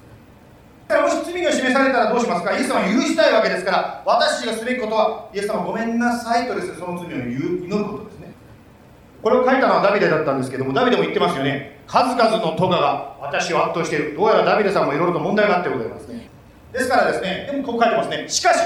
[0.89, 2.57] だからもし罪が示されたらどうしますか？
[2.57, 3.65] イエス様は許したいわけです。
[3.65, 8.33] から私がすべきことはイエス様ごめんなさいとですねその罪を祈ることですね。
[9.23, 11.79] これを書いたのはダビデだったんですけどもダビデも言ってますよね。
[11.87, 14.17] 数々の咎が私を圧倒している。
[14.17, 16.29] どうやらダビデさんもいろいろと問題があってございますね。
[16.73, 18.29] ですからですねでもこう書いてますね。
[18.29, 18.59] しかし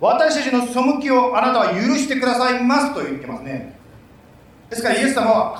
[0.00, 3.75] 私たちの背きをあなたは許してくださいますと言ってますね。
[4.70, 5.56] ですからイエス様は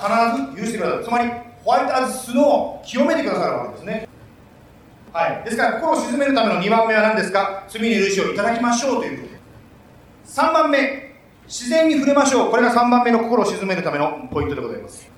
[0.55, 1.03] 必ず許してくださる。
[1.03, 1.31] つまり
[1.63, 4.07] ホワイトアズスノーを清めてくださるわけですね。
[5.13, 5.43] はい。
[5.45, 7.63] ですから心を鎮めるための2番目は何ですか？
[7.67, 9.39] 罪に許しをいただきましょうということで。
[10.25, 11.07] 3番目。
[11.47, 12.51] 自然に触れましょう。
[12.51, 15.09] これが3番目の心を鎮めるためのポイントでございます。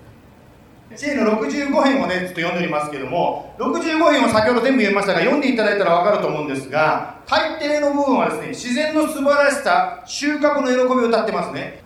[0.95, 11.81] 知恵の65編をね、ちょっと読んでおりますけども、65編を先ほど全部読みましたが、読んでいただいたら分かると思うんですが、大抵の部分はですね、自然の素晴らしさ、収穫の喜びを歌ってますね。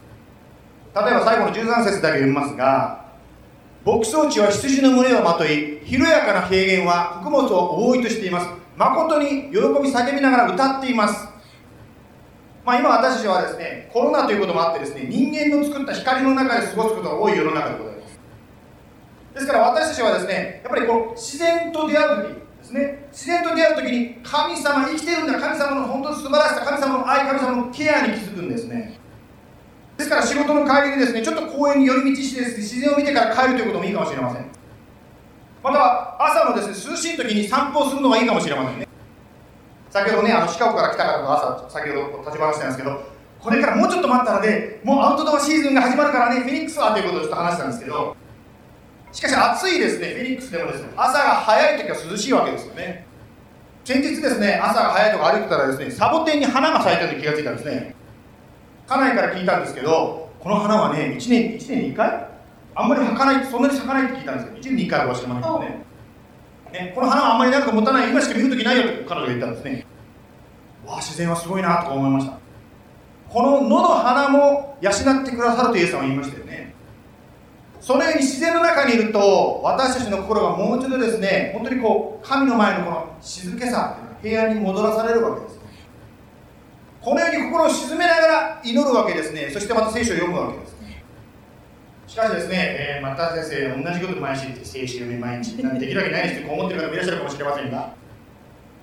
[0.95, 3.03] 例えば最後の13節だけ読みますが
[3.85, 8.47] 牧草地は羊の群れをまとい広やかな平原は穀物を覆いとしています。
[8.77, 11.27] 誠に喜び叫びながら歌っています。
[12.65, 18.19] まあ、今私たちはですねコロナということもあってですね人間の作った光の中で過ごすことが多い世の中でございます。
[19.33, 23.07] ですから私たちはですねやっぱりこう自然と出会う時ですね。
[23.11, 25.37] 自然と出会う時に神様生きてるんだ。
[25.41, 29.02] 神様の本当に素晴らしさ神様の愛神様のケアに気づくんですね。
[29.97, 34.45] ですから仕事の帰りにですね、ちょっと公園に寄り道してですね、自然を見てから帰るということもいいかもしれません。
[35.63, 38.87] また朝のですね、涼しい時に散歩をするのがいいかもしれませんね。
[39.89, 43.03] 先ほどね、あのシカゴから来た方と朝、先ほど立ち話したんですけど、
[43.39, 48.15] これからもうちょっと待ったらね、もうアウトドアシーズンが始まるからね、フェニックスはということをちょっと話したんですけど、
[49.11, 53.05] しかし暑いですね、フェニックスでもですね、朝が早い時は涼しいわけですよね。
[53.85, 57.95] 先日ですね、朝が早いとこ歩いてたらですね、サボテンに花が咲いたと気がついたんですね。
[58.87, 62.27] 家内から聞いたんですけどこの花はね1年 ,1 年に1回？
[62.75, 65.85] あんまり咲かないそんなに咲かないって聞いたんですけど1年に1回かもしれませんけどね
[66.71, 69.85] ねこの花はあんまり長く持たない今しか見るときないよって彼女が言ったんですね
[70.85, 72.37] わあ自然はすごいなと思いました。
[73.29, 74.93] この野の花も養っ
[75.25, 76.75] てくださるとイエス様は言いましたよね。
[77.79, 85.59] そのように自然の中にいると私たちの心がもう一度ですね本当にこう神の前のこの静けさ平安に戻らされるわけです
[87.03, 89.49] このように心を沈めながら祈るわけですね。
[89.51, 90.73] そしてまた聖書を読むわけです。
[92.07, 92.55] しかしですね、
[92.97, 93.43] えー、また先
[93.75, 97.93] 生同じこと毎日聖書読み毎日なんできるわけないですってこう思ってる方もいらっしゃるかもしれませんが。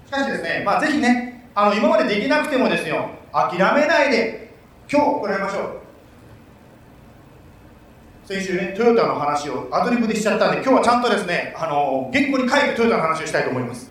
[0.07, 4.53] しかしですねまあぜひねあの今までできなくてもですよ諦めないで
[4.91, 5.81] 今日行いましょう。
[8.27, 13.91] 先週ねトヨタの話をアドリブでしちゃったんで今日はちゃんとですねあの原稿に書いてトヨタの話をしたいと思います。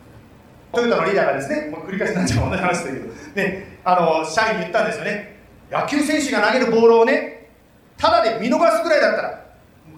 [0.73, 3.07] トヨタのリーダーがですねもう繰り返しになっちゃう同じ話だけど。
[3.36, 5.39] ねあの社員に言ったんですよね。
[5.71, 7.49] 野球選手が投げるボールをね
[7.97, 9.45] ただで見逃すぐらいだったら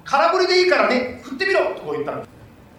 [0.04, 2.30] 空振りでいいからね振ってみろとこう言ったんです。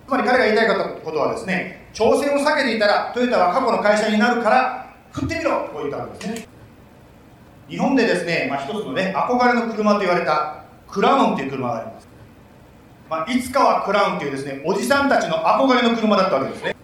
[0.06, 6.46] つまり彼が言いたいことはですね挑戦を避けていたらトヨタは過去の会社になるから振ってみろとこう言ったんですね。
[7.68, 12.08] 日本でですね、まあ、一つのね憧れの車と言われたクラウンっていう車があります、
[13.08, 16.76] まあ、いつかはクラウンっていうですねおじさんたちの憧れの車だったわけですね。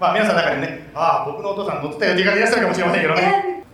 [0.00, 3.64] まあ皆さんの中でねああ僕のお父さん乗ってたよって言い方いらっしゃるかもしれませんけどね。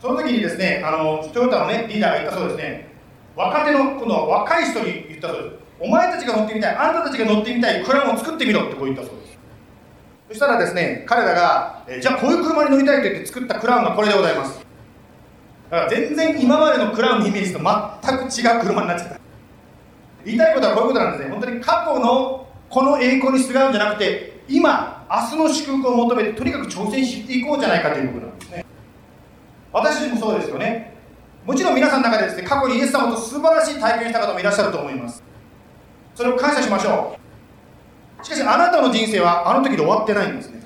[0.00, 2.94] その時にですねあのトヨタのねリーダーが言ったそうですね。
[3.34, 5.56] 若手のこの若い人に言ったそうです。
[5.80, 9.38] お前たちが乗ってみたいあんたたちが乗ってみたいクラウンを作ってみろってこう言ったそうです。
[10.28, 14.64] そしたらですね彼らが、えじゃあこういう車に乗りたいと言って作ったクラウンがこれでございます。
[15.70, 19.20] だから全然今までのクラウンのイメージと全く違う車になっちゃった。
[20.24, 21.30] 言いたいことはこういうことなんですね。
[21.30, 28.64] 本当に過去のこの栄光にすがるんじゃなくて今明日の祝福を求めてとにかく挑戦していこうじゃないかということなんですね。
[29.72, 30.94] 私たちもそうですよね。
[31.44, 35.22] もちろん皆さんの中でですね過去にイエス様と素晴らしい体験した方もいらっしゃると思います。
[36.14, 37.16] それを感謝しましょ
[38.22, 38.24] う。
[38.24, 40.62] しかしあなたの人生はあの時で終わってないんですね。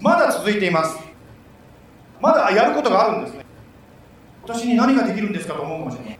[0.00, 0.98] まだ続いています。
[2.20, 3.44] まだやることがあるんですね。
[4.44, 6.18] 私に何ができるんですかと思うかもしれない。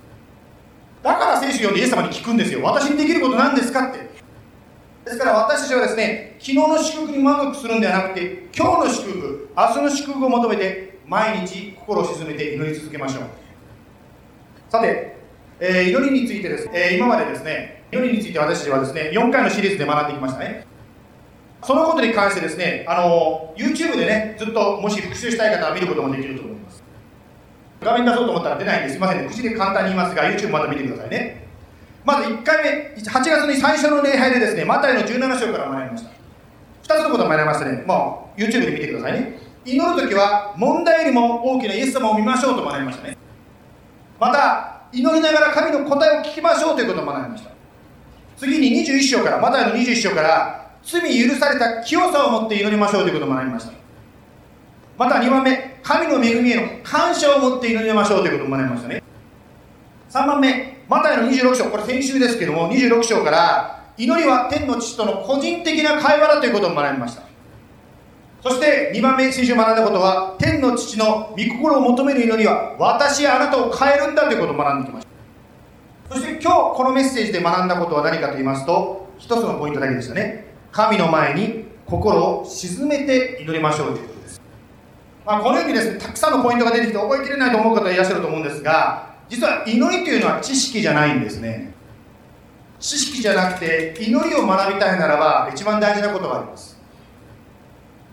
[1.03, 2.63] だから聖書を読んでイエス様に聞くんですよ。
[2.63, 4.22] 私にできること何ですかって。
[5.05, 13.25] ですから私たちはですね昨日の祝福に満足するんではなくて今日の祝福明日の祝福を求めて毎日心を沈めて祈り続けましょう。
[14.71, 15.17] さて、
[15.61, 20.67] えー、祈りについてです、えー、今までですね祈りについて私たちはですね4回のシリーズで学んできましたね。
[21.65, 26.83] そのことに関してですねあの YouTube でねずっともし復習したい方は見ることもできると思います。
[27.81, 29.29] 画面出そうと思ったら出ないんですいませんね。
[29.29, 31.42] 口で簡単に言いますが YouTube また見てくださいね。
[32.05, 36.11] まず1回目8月に最初の礼拝でですねマタイの17章から学びました。
[36.95, 37.85] 2つのことを学びましたね。
[37.87, 39.39] まあ YouTube で見てくださいね。
[39.65, 43.17] 祈る時は問題よりも大きなイエス様を見ましょうと学びましたね。
[44.19, 47.51] また祈りながら神の答えを聞きましょうということを学びました。
[48.37, 53.73] 次に21章からマタイの21章から罪許された清さを持って祈りましょうということを学びました。
[54.99, 59.03] また2番目神の恵みへの感謝を持って祈りましょうということを学びましたね。
[60.11, 67.23] 3番目マタイの26章これ先週ですけども26章から祈りは天の父との個人的な会話だということを学びました。
[68.43, 75.07] そして2番目先週学んだことは天の父の御心を求める祈りは私やあなたを変えるんだということを学んできまし
[76.09, 76.15] た。
[76.15, 80.53] そして今日このメッセージで学んだことは何かと言いますと一つのポイントだけでしたね。
[80.73, 84.43] 神の前に心を沈めて祈りましょうということです。
[85.25, 91.73] まあ、このようにですねたくさんのポイントが出てきて覚えきれないと思う方いらっしゃると思うんですが実は祈りというのは知識じゃないんですね。
[92.79, 96.79] 知識じゃなくて祈りを学びたいならば一番大事なことがあります。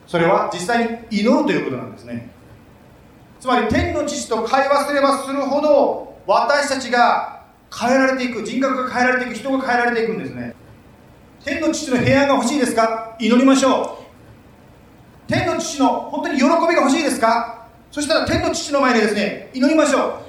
[0.07, 2.29] それは実際に祈るということなんですね。
[3.41, 7.43] つまり天の父と会話すればするほど私たちが
[7.77, 10.55] 変えられていく人格が変えられていく人が変えられていくんですね。
[11.43, 13.17] 天の父の平安が欲しいですか？
[13.19, 13.99] 祈りましょ
[15.27, 15.29] う。
[15.29, 17.67] 天の父の本当に喜びが欲しいですか？
[17.91, 20.28] そしたら天の父の前でですね祈りましょう。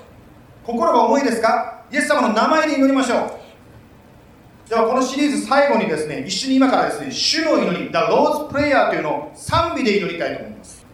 [0.73, 1.85] 心が重いですか？
[1.91, 4.69] イエス様の名前で祈りましょう。
[4.69, 10.87] ではこのシリーズ最後にですね一緒に今からですね主の祈り The Lord's Prayer というのを賛美で祈りたいと思います。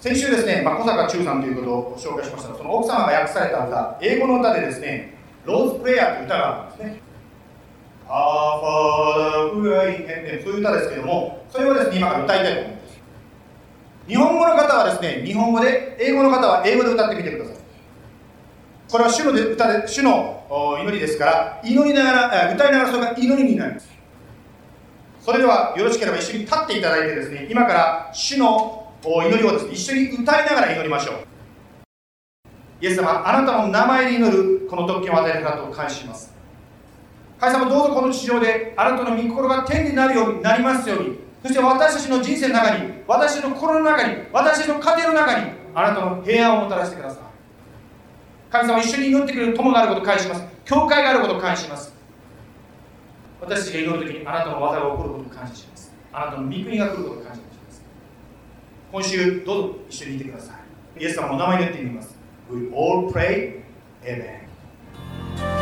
[0.00, 2.48] 先週ですね、まあ、小坂忠さんということを紹介しました。
[2.50, 5.14] がその奥様が訳された歌英語の歌でですね
[5.46, 7.00] Lord's Prayer という歌があるんですね。
[8.08, 13.00] Our Father who art in heaven そういう歌ですけどもそれをですね今から歌いたいと思います。
[14.08, 17.61] 日本語の方はですね日本語で英語の方は英語で歌ってみてください。
[18.92, 20.44] これは主の歌で主の
[20.82, 23.90] 祈りですから祈りながら歌いながらそれが祈りになります。
[25.22, 31.14] それではよろしければ一緒に立っていただいてですね今から主の祈りをですね一緒に歌いながら祈りましょう。
[32.82, 36.34] イエス様あなたの名前で祈るこの特権を与える方を感謝します。
[37.40, 41.18] 神様どうぞこの地上であなたの御心が天になるようになりますように。
[41.42, 47.31] そして私たちの人生の中に私の心の中に私の家庭の中にあなたの平安をもたらしてください。
[48.52, 50.44] 神様一緒に祈ってくれる友があることを感謝します。
[50.66, 51.94] 教会があることを感謝します。
[53.40, 55.94] 私たちが祈る時にあなたの技が起こることを感謝します。
[56.12, 57.82] あなたの御国が来ることを感謝します。
[58.92, 60.52] 今週どうぞ一緒にいてくださ
[60.98, 61.02] い。
[61.02, 62.14] イエス様のお名前で言ってみます。
[62.50, 63.62] We all pray
[64.04, 65.61] Amen.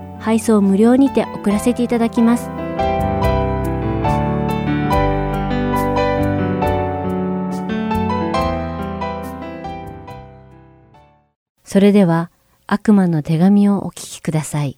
[0.21, 2.49] 配送無料にて送らせていただきます
[11.63, 12.31] それでは
[12.67, 14.77] 悪魔の手紙をお聞きください。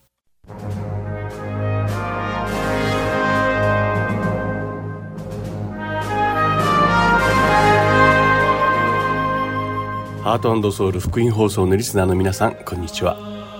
[10.24, 13.18] ハートソウル福音放送のリスナーの皆さん、こんにちは。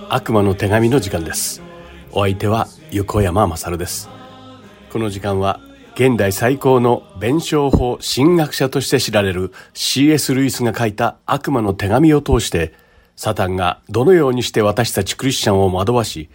[0.08, 1.63] 悪魔の手紙の時間です。
[2.16, 4.08] お相手は横山勝です。
[4.92, 5.60] この時間は
[5.96, 10.32] 現代最高の弁証法神学者として知られる C.S.
[10.32, 12.72] ルイスが書いた悪魔の手紙を通して、
[13.16, 16.30] サタンがどのようにして私たちクリスチャンを惑わし、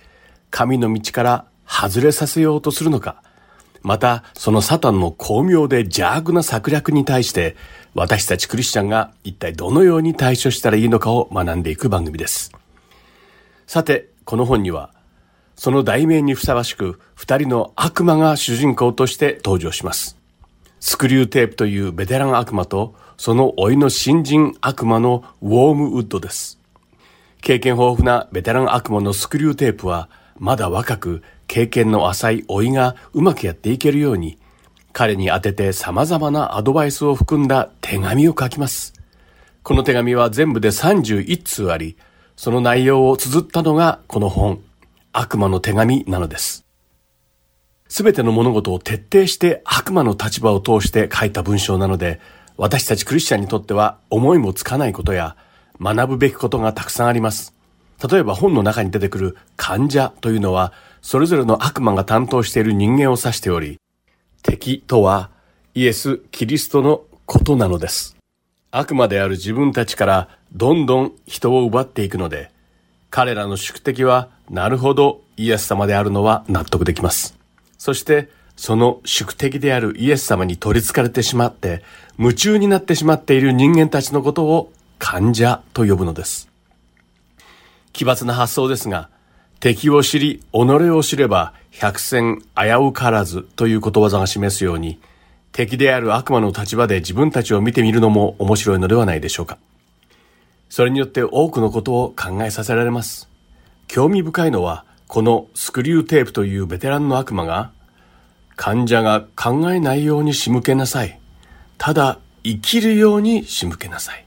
[0.52, 3.24] 神の道から外れさせようとするのか、
[3.82, 7.56] またそのサタンの巧妙で邪悪な策略に対して、
[7.94, 12.52] 私たちクリスチャンが一体どのように対処したらいいのかを学んでいく番組です。
[13.66, 14.92] さて、この本には、
[15.60, 20.16] その題名にふさわしく、二人の悪魔が主人公として登場します。
[20.80, 26.62] スクリューテープというベテラン悪魔と、その甥の新人悪魔のウォームウッドです。
[27.42, 30.08] 経験豊富なベテラン悪魔のスクリューテープは、
[30.38, 34.38] まだ若く、経験の浅い甥がうまくやっていけるように、
[34.94, 38.94] 彼に宛てて様々なアドバイスを含んだ手紙を書きます。
[39.64, 41.98] この手紙は全部で31通あり、
[42.38, 44.62] その内容を綴ったのがこの本、
[45.12, 46.66] 悪魔の手紙なのです。
[47.88, 52.20] すべての物事を徹底して悪魔の立場を通して書いた文章なので、
[52.58, 55.36] 私たちクリスチャンにとっては思いもつかないことや
[55.82, 57.56] 学ぶべきことがたくさんあります。
[58.10, 63.80] 例えば本の中に出てくる患者というのは、それぞれの悪魔が担当している人間を指しており、
[64.44, 65.30] 敵とは
[65.74, 68.18] イエス・キリストのことなのです。
[68.72, 72.52] 悪魔である自分たちからどんどん人を奪っていくので、
[73.10, 77.38] 彼らの宿敵はなるほどイエス様であるのは納得できます。
[77.78, 81.82] そしてその宿敵であるイエス様に取り憑かれてしまって
[82.18, 86.50] 夢中になってしまっている人間たちのことを患者と呼ぶのです。
[87.94, 89.10] 奇抜な発想ですが、
[89.60, 90.58] 敵を知り、己
[90.92, 95.00] を知れば百戦危うからずということわざが示すように、
[95.52, 99.58] 敵である悪魔の立場で自分たちを見てみるのも面白いのではないでしょうか。
[100.70, 103.28] それによって多くのことを考えさせられます。
[103.88, 107.72] 興味深いのは、このスクリューテープというベテランの悪魔が、
[108.56, 111.20] 患者が考えないように仕向けなさい。
[111.78, 114.26] ただ生きるように仕向けなさい。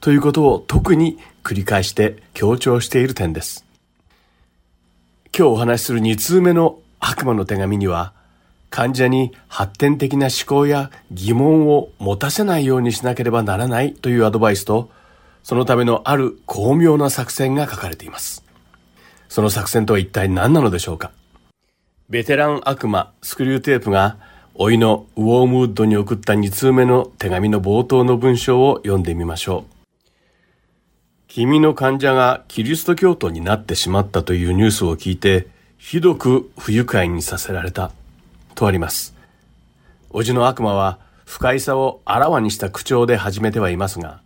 [0.00, 3.64] ということを特に繰り返して強調している点です。
[5.36, 8.12] 今日お話しする2通目の悪魔の手紙には、
[8.68, 14.90] 患者に発展的な思考や疑問を持たせないようにしなければならないというアドバイスと、
[15.42, 18.44] そのためのある巧妙な作戦が書かれています。
[19.28, 21.12] その作戦とは一体何なのでしょうか？
[22.08, 24.16] ベテラン悪魔スクリューテープが
[24.58, 29.74] 老いのウォームウッドに送った2通目の手紙の冒頭の文章を読んでみましょう。
[31.28, 35.46] 君の患者がキリスト教徒になってしまったというニュースを聞いて、
[35.78, 37.92] ひどく不愉快にさせられた。
[38.56, 39.14] とあります。
[40.10, 44.20] おじの悪魔は不快さをあらわにした口調で始めてはいますが、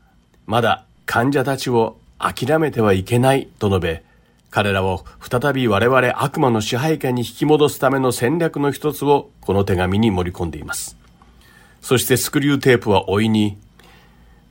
[0.46, 4.04] まだ患者たちを諦めてはいけないと述べ、
[4.50, 10.96] 彼らを再び我々悪魔の支配下に引き戻すための戦略の一つをこの手紙に盛り込んでいます。
[11.82, 13.58] そしてスクリューテープは追いに、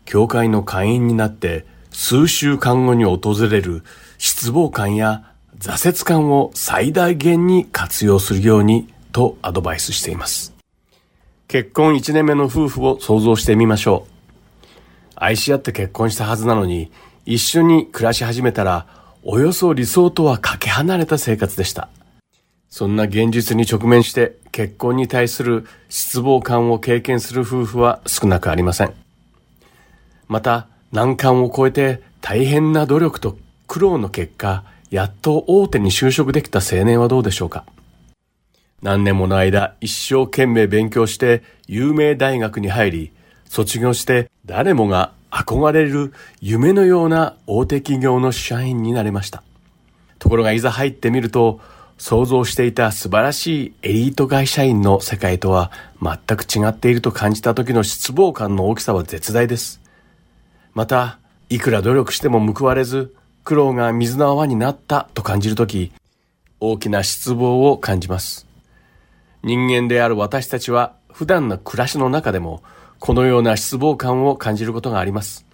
[0.06, 3.84] 教会の会員になって数週間後に訪れる
[4.18, 10.54] 失望感や挫折感を最大限に活用するようにとアドバイスしています。
[11.47, 14.12] 結婚1年目の夫婦を想像してみましょう。
[15.16, 16.91] 愛し合って結婚したはずなのに、
[17.26, 18.88] 一緒に暮らし始めたら、
[19.24, 21.89] およそ理想とはかけ離れた生活でした。
[22.70, 28.93] そんな現実に直面して結婚に対する失望感を経験する夫婦は少なくありません。
[30.28, 33.38] また、難関を超えて大変な努力と
[33.68, 37.66] 苦労の結果、やっと大手に就職できた青年はどうでしょうか
[38.82, 43.11] 何年もの間一生懸命勉強して有名大学に入り、
[43.54, 49.43] 卒業して誰もが憧れる夢のような大手企業の社員になれました。
[50.18, 51.60] ところがいざ入ってみると、
[51.99, 59.82] 想像していた素晴らしいエリート会社員の世界とは全く違っていると感じた時の失望感の大きさは絶大です。
[60.74, 65.91] また、いくら努力しても報われず、苦労が水の泡になったと感じるとき、
[66.60, 68.47] 大きな失望を感じます。
[69.43, 72.64] 人間である私たちは普段の暮らしの中でも
[73.06, 75.45] このような失望感を感じることがあります。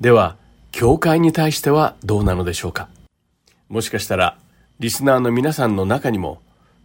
[0.00, 0.36] では、
[0.72, 2.88] 教会に対してはどうなのでしょうか？
[3.68, 4.36] もしかしたら、
[4.80, 6.42] リスナーの皆さんの中にも、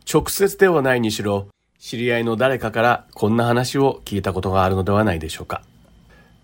[0.08, 1.48] 直接ではないにしろ、
[1.80, 5.64] 知り合いの誰かからこんな話を聞いたことがあるのではないでしょうか？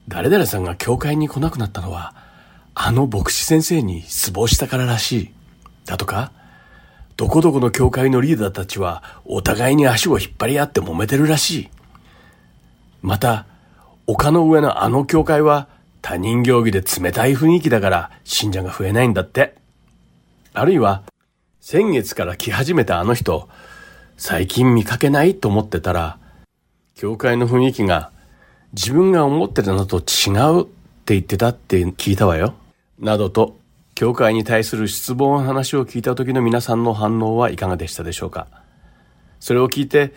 [0.07, 2.15] 誰々さんが教会に来なくなったのは、
[2.73, 5.31] あの牧師先生に失望したかららしい。
[5.85, 6.31] だとか、
[7.17, 11.69] どこどこの教会のリーダーたちはお互いに足を引っ張り合って揉めてるらしい。
[13.01, 13.45] また、
[14.05, 15.67] 丘の上のあの教会は
[16.01, 19.55] 他人行儀で冷たい雰囲気だから信者が増えないんだって。
[20.53, 21.03] あるいは、
[21.59, 23.49] 先月から来始めたあの人、
[24.15, 26.17] 最近見かけないと思ってたら、
[26.95, 28.11] 教会の雰囲気が
[28.73, 30.65] 自分が思ってたのと違うっ
[31.05, 32.55] て言ってたって聞いたわよ。
[32.99, 33.57] などと、
[33.93, 38.47] 教会に対する失望の話を聞いた時の皆さんの反応はいかがでしたでしょうか
[39.39, 40.13] それを聞いて、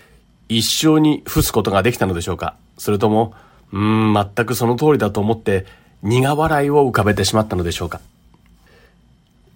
[0.50, 2.56] 一生に付すことができたのでしょうか？
[2.76, 3.34] それとも、
[3.72, 5.64] うん、全くその通りだと思って、
[6.02, 8.00] 苦笑いを浮かべてしまったのでしょうか？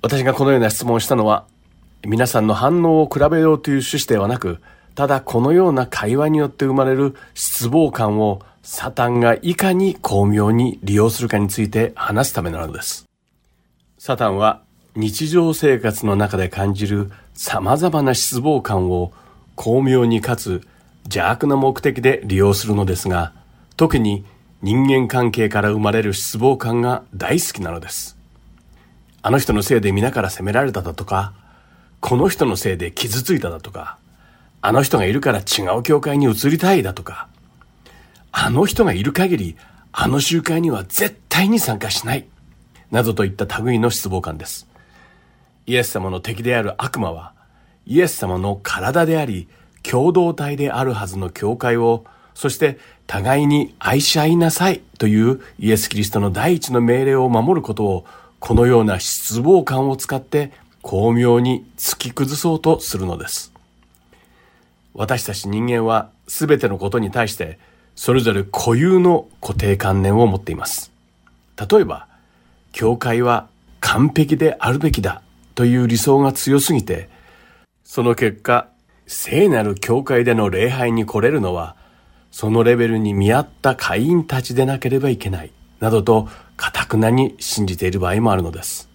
[0.02, 1.46] 私がこのような質問をしたのは、
[2.06, 4.60] 皆さんの反応を比べようという趣旨ではなく、
[4.94, 13.04] ただこのような会話によって生まれる失望感をサタンがいかに巧妙に利用するかについて話すためなのです。
[13.98, 14.60] サタンは
[14.94, 19.12] 日常生活の中で感じる様々な失望感を
[19.56, 20.64] 巧妙にかつ
[21.04, 23.32] 邪悪な目的で利用するのですが、
[23.76, 24.24] 特に
[24.62, 28.16] 人間関係から生まれる失望感が大好きなのです。
[29.22, 31.32] あの人のせいで皆から責められただとか、
[32.00, 33.98] この人のせいで傷ついただとか、
[34.60, 37.28] あの人がいるから違う教会に移りたいだとか、
[38.32, 39.56] あの人がいる限り、
[39.92, 42.26] あの集会には絶対に参加しない。
[42.90, 44.66] などといった類の失望感です。
[45.66, 47.32] イエス様の敵である悪魔は、
[47.86, 49.48] イエス様の体であり、
[49.88, 52.04] 共同体であるはずの教会を、
[52.34, 58.04] そして互いに愛し合いなさいというイエス・キリストの第一の命令を守ることを
[58.40, 63.52] このような失望感を使って巧妙に突き崩そうとするのです。
[64.94, 67.58] 私たち人間は全てのことに対して
[67.96, 70.90] それぞれ固有の固定観念を持っています。
[71.56, 72.08] 例えば、
[72.72, 73.48] 教会は
[73.80, 75.22] 完璧であるべきだ
[75.54, 77.08] という理想が強すぎて、
[77.84, 78.68] その結果、
[79.06, 81.76] 聖なる教会での礼拝に来れるのは、
[82.30, 88.88] そのレベルに見合った会員たちでなければいけない、などとかたくなに信じている場合もあるのです。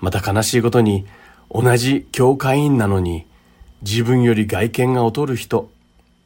[0.00, 1.06] また悲しいことに、
[1.50, 3.26] 同じ教会員なのに、
[3.82, 5.70] 自分より外見が劣る人、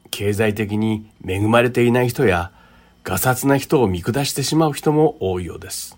[0.09, 2.51] 経済的に恵まれていない人や、
[3.03, 5.97] ガサツな人を見下してしまう人も多いようです。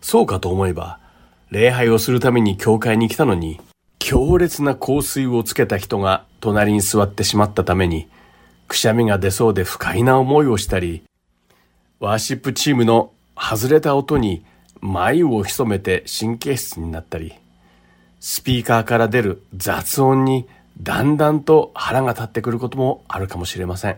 [0.00, 0.98] そうかと思えば、
[1.50, 3.60] 礼拝をするために教会に来たのに、
[4.04, 8.06] 強烈な香水をつけた人が隣に座ってしまったために、
[8.68, 11.04] くしゃみが出そうで不快な思いをしたり、
[12.00, 14.44] ワーシップチームの外れた音に
[14.82, 17.32] 眉を潜めて神経質になったり、
[18.20, 20.46] スピーカーから出る雑音に
[20.82, 23.96] だんだんと腹が立ってくることもあるかもしれません。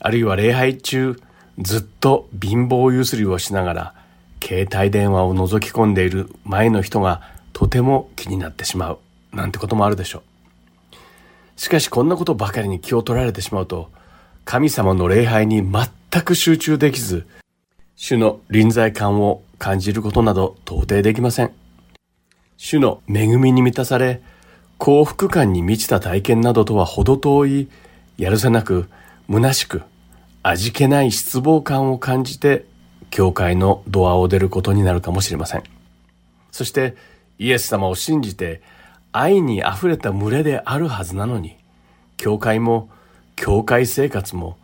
[0.00, 1.20] あるいは礼拝中、
[1.58, 3.94] ずっと貧乏ゆすりをしながら、
[4.42, 7.20] 携帯電話を覗き込んでいる前の人が
[7.52, 8.98] とても気になってしまう、
[9.32, 11.60] なんてこともあるでしょう。
[11.60, 13.90] しかしこんなことばかりに気を取られてしまうと、
[14.44, 17.26] 神様の礼拝に全く集中できず、
[17.94, 21.52] 主の臨在感を感じることなど到底できません。
[22.56, 24.20] 主の恵みに満たされ、
[24.78, 27.68] 幸福感に満ちた体験などとは程遠い、
[28.18, 28.88] やるせなく、
[29.30, 29.82] 虚しく、
[30.42, 32.66] 味気ない失望感を感じて、
[33.10, 35.62] 教会のドアを出ることになるかもしれません。
[36.50, 36.96] そして、
[37.42, 38.62] イエス様を信じて、
[39.10, 41.56] 愛に溢れた群れであるはずなのに、
[42.16, 42.88] 教会も、
[43.34, 44.56] 教会生活も、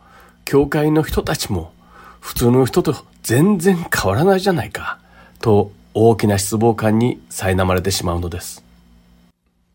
[0.45, 1.73] 教会の人たちも、
[2.21, 4.97] 普通の人と全然変わらないじゃないか、
[5.41, 8.63] と大きな失望感に苛まれてしまうのです。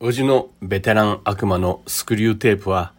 [0.00, 2.92] おじのベテラン悪魔のスクリューテープは、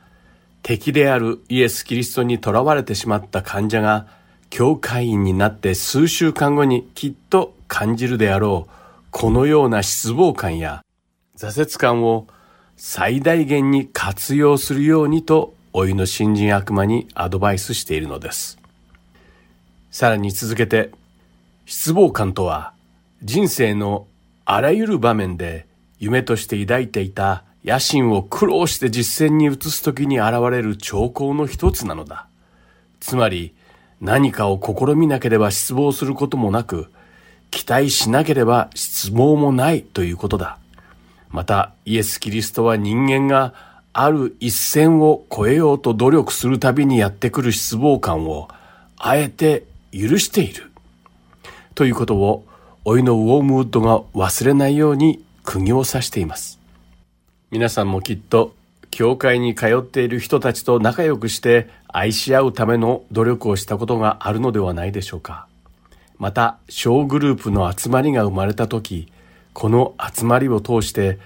[0.61, 4.05] 敵であるイエス・キリストに囚われてしまった患者が、
[4.51, 8.84] 教会員になって数週間後にきっと感じるであろう、
[9.17, 10.83] このような失望感や
[11.37, 12.27] 挫折感を
[12.75, 18.59] 最大限に活用するようにと、老いの新人悪魔にアドバイスしているのです。
[19.89, 20.91] さらに続けて、
[21.65, 22.73] 失望感とは
[23.23, 24.05] 人生の
[24.43, 25.65] あらゆる場面で
[25.97, 32.27] 夢として抱いていた野心を苦労して実践に移す時に現れる兆候の一つなのだ。
[32.99, 33.55] つまり
[34.01, 36.91] 何かを試みなければ失望することもなく、
[37.51, 40.57] 期待しなければ失望もないということだ。
[41.29, 43.53] またイエス・キリストは人間が
[43.91, 48.49] ある一線を越えようと努力するたびにやってくる失望感を
[48.97, 50.71] あえて許している。
[51.75, 52.45] ということを、
[52.85, 56.59] 老いのウォームウッドが忘れないように釘を刺しています。
[57.51, 58.53] 皆さんもきっと、
[58.91, 65.47] 教会に通っている人たちと仲良くして愛し合うための努力をしたことがあるのではないでしょうか。
[66.17, 69.11] また小グループの集まりが生まれた時
[69.53, 71.17] この集まりを通して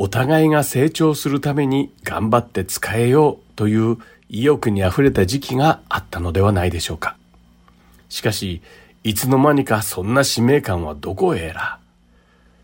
[0.00, 3.96] お互いが成長するために頑張って使えようという
[4.28, 7.16] 意欲にあふれた時期があったのではないでしょうか。
[8.08, 8.62] しかし、
[9.02, 11.78] いつの間にかそんな使命感はどこへやら。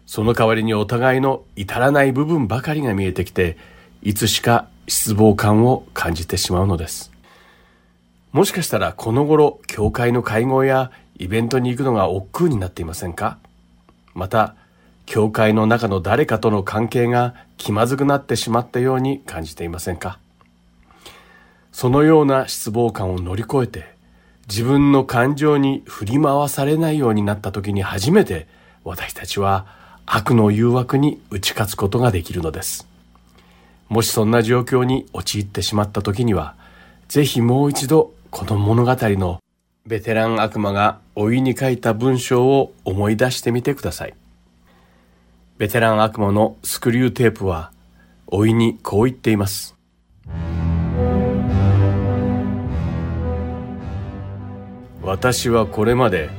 [0.06, 3.56] その代わりにお互いの至らない部分ばかりが見えてきて、
[4.02, 7.10] いつしか失望感を感じてしまうのです。
[8.32, 13.38] もしかしたらこの頃、教会の会合やイベントに行くのが億劫になっていませんか？
[14.14, 14.54] また、
[15.06, 20.18] 教会の中の誰かとの関係が気まずくなってしまったように感じていませんか？
[21.72, 23.94] そのような失望感を乗り越えて
[24.48, 28.46] 自分の感情に振り回されないようになった時に初めて
[28.84, 29.66] 私たちは
[30.06, 32.86] 悪の誘惑に打ち勝つことができるのです。
[33.88, 36.54] もしそんな状況に陥ってしまった時には、
[37.08, 39.40] ぜひもう一度この物語の
[39.86, 44.14] ベテラン悪魔が老いに書いた文章を思い出してみてください。
[45.58, 47.70] ベテラン悪魔のスクリューテープは、
[48.32, 49.76] 老いにこう言っています。
[55.02, 56.30] 私はこれまで、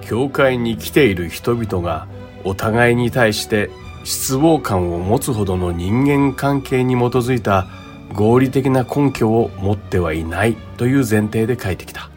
[0.00, 2.08] 教会に来ている人々が
[2.44, 3.68] お互いに対して
[4.04, 7.66] 失望感を持つほどの人間関係に基づいた
[8.14, 12.08] 合理的な根拠を持ってはいないという前提で書いてきた。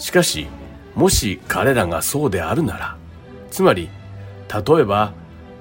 [0.00, 0.48] しかし、
[0.96, 2.96] もし彼らがそうであるなら、
[3.50, 3.90] つまり
[4.48, 5.12] 例えば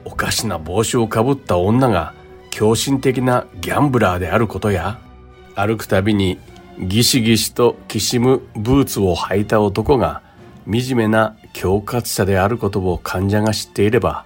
[0.06, 2.14] おかしな帽子をかぶった女が
[2.50, 5.00] 狂信的なギャンブラーであることや
[5.56, 6.40] 歩くたびに
[6.80, 10.24] ギシギシときしむブーツを履いた男が
[10.66, 14.26] 惨めな恐喝者であることを患者が知っていれば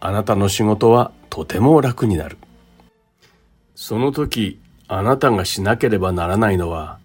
[0.00, 2.38] あなたの仕事はとても楽になる。
[3.74, 4.58] その時
[4.88, 6.98] あなたがしなければならないのは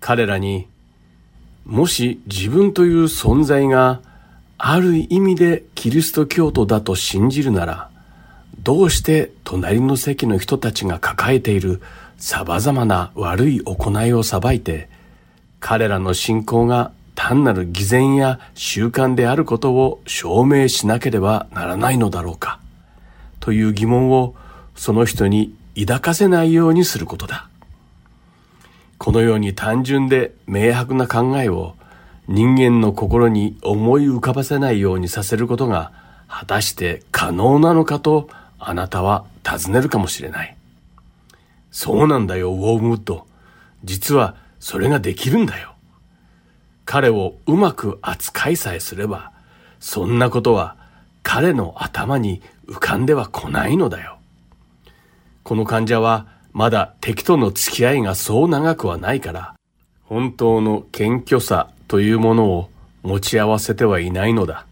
[0.00, 0.68] 彼らに
[1.64, 4.00] もし自分という存在が
[4.58, 7.90] ある意味でキリスト教徒だと信じるなら、
[8.62, 11.80] どうして隣の席の人たちが抱えている
[12.18, 14.88] 様々な悪い行いを裁いて、
[15.60, 22.60] 彼らの信仰が単なる偽善や習慣であることを証明しなければならないのだろうか、
[23.40, 24.34] という疑問を
[24.74, 27.48] その人に抱かせないようにすることだ。
[28.98, 31.74] このように単純で明白な考えを
[32.26, 35.92] 人間の心に思い浮かばせないようにさせることが
[36.28, 38.28] 果たして可能なのかと
[38.58, 40.56] あなたは尋ねるかもしれない。
[41.70, 43.26] そうなんだよ、ウォームウッド。
[43.84, 45.74] 実はそれができるんだよ。
[46.86, 49.32] 彼をうまく扱いさえすれば、
[49.80, 50.76] そんなことは
[51.22, 54.18] 彼の頭に浮かんでは来ないのだよ。
[55.42, 59.56] この患者はまだ敵との付き合いがそう長くはないから、
[60.04, 62.70] 本当の謙虚さというものを
[63.02, 64.64] 持ち合わせてはいないのだ。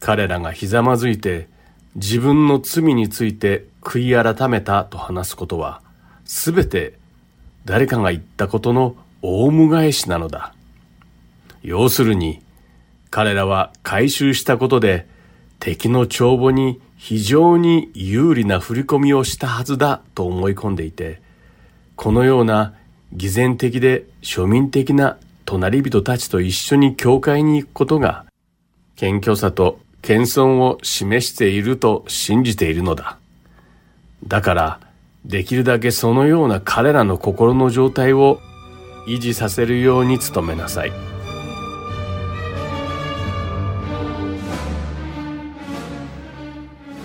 [0.00, 1.48] 彼らがひざまずいて
[1.94, 5.80] 自分の罪について悔い改めたと話すことは、
[6.24, 6.94] すべて
[7.64, 10.54] 誰かが言ったことのオウム返しなのだ。
[11.62, 12.42] 要するに、
[13.10, 15.06] 彼らは回収したことで
[15.60, 21.20] 敵の帳簿に非常に有利な振り込みをしたはずだと思い込んでいて、
[21.96, 22.74] このような
[23.12, 28.24] 偽善的で庶民的な隣人たちと一緒に教会に行くことが、
[28.94, 33.18] 謙虚さと謙遜を示していると信じているのだ。
[34.28, 34.80] だから、
[35.24, 38.38] できるだけそのような彼らの心の状態を
[39.08, 41.11] 維持させるように努めなさい。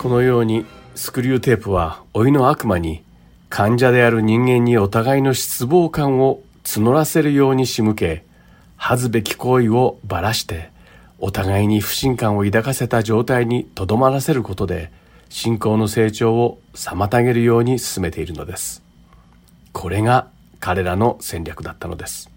[0.07, 3.03] このようにスクリューテープは老いの悪魔に
[3.49, 8.23] 患者である人間にお互いの失望感を募らせるように仕向け
[8.77, 10.69] 恥ずべき行為をばらして、
[11.19, 14.93] お互いに不信感を抱かせた状態にとどまらせることで、
[15.27, 18.81] 信仰の成長を妨げるように進めているのです。
[19.73, 20.29] これが
[20.61, 22.29] 彼らの戦略だったのです。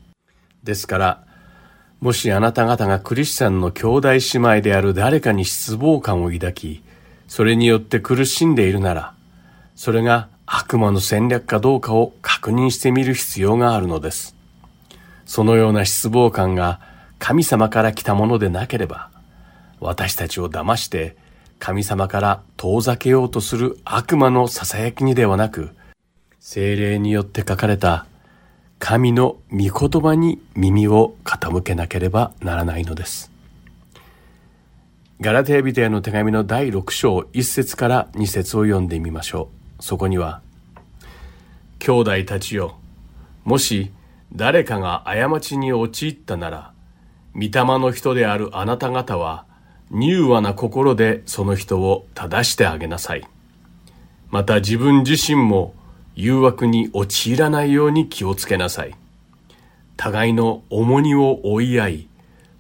[0.65, 1.25] ですから、
[2.01, 6.83] もしあなた方がクリスチャンの兄弟姉妹である誰かに失望感を抱き、
[7.31, 9.15] それによって苦しんでいるなら、
[9.77, 14.35] それが悪魔の戦略かどうかを確認してみる必要があるのです。
[15.27, 16.81] そのような失望感が
[17.21, 19.11] 神様から来たものでなければ、
[19.79, 21.17] 私たちを騙して
[21.61, 25.71] 神様から遠ざけようとする悪魔の囁きにではなく、
[26.41, 28.07] 精霊によって書かれた
[28.81, 33.30] 神の御言葉に耳を傾けなければならないのです。
[35.23, 39.83] ガラテヤビテへの手紙の第6章1節から2節を読んでみましょう。
[39.83, 40.41] そこには、
[41.79, 42.79] 兄弟たちよ、
[43.45, 43.93] もし
[44.35, 46.73] 誰かが過ちに陥ったなら、
[47.35, 49.45] 御霊の人であるあなた方は、
[49.91, 53.29] 柔和な心でその人を正してあげなさい。
[54.31, 55.75] また自分自身も
[56.15, 58.95] 誘惑に陥らないように気をつけなさい。
[59.99, 62.10] 互いの重荷を追い合い、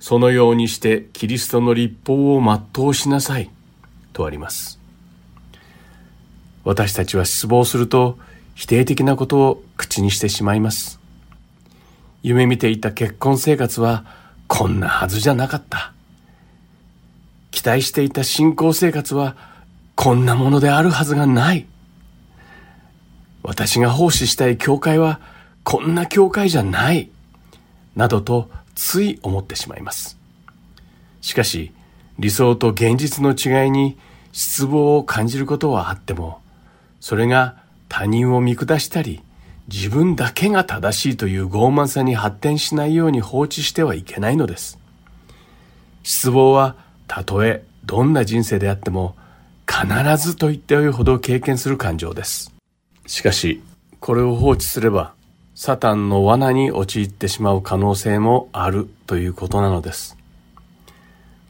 [0.00, 3.50] そのようにしてキリストの立法を全うしなさい。
[4.12, 4.80] とあります。
[6.64, 8.18] 私たちは失望すると
[8.54, 10.98] 否定的なことを口にしてしまいます。
[12.22, 14.04] 夢見ていた結婚生活は
[14.46, 15.92] こんなはずじゃなかった。
[17.50, 19.36] 期待していた信仰生活は
[19.94, 21.66] こんなものであるはずがない。
[23.42, 25.20] 私が奉仕したい教会は
[25.62, 27.10] こんな教会じゃない。
[27.96, 28.50] などと
[28.82, 30.16] つい思ってしまいます。
[31.20, 31.70] しかし
[32.18, 33.98] 理想と現実の違いに
[34.32, 36.40] 失望を感じることはあっても、
[36.98, 37.56] それが
[37.90, 39.20] 他人を見下したり、
[39.68, 44.78] 自分だけが正しいという傲慢さに発展しないように放置してはいけないのです。
[46.02, 46.76] 失望は
[47.06, 49.14] たとえどんな人生であっても
[49.68, 52.50] 必ずと言ってよいほど経験する感情です。
[53.06, 53.62] しかし、
[54.00, 55.12] これを放置すれば、
[55.62, 60.16] サタンの罠に陥ってしまう可能性もあるということなのです。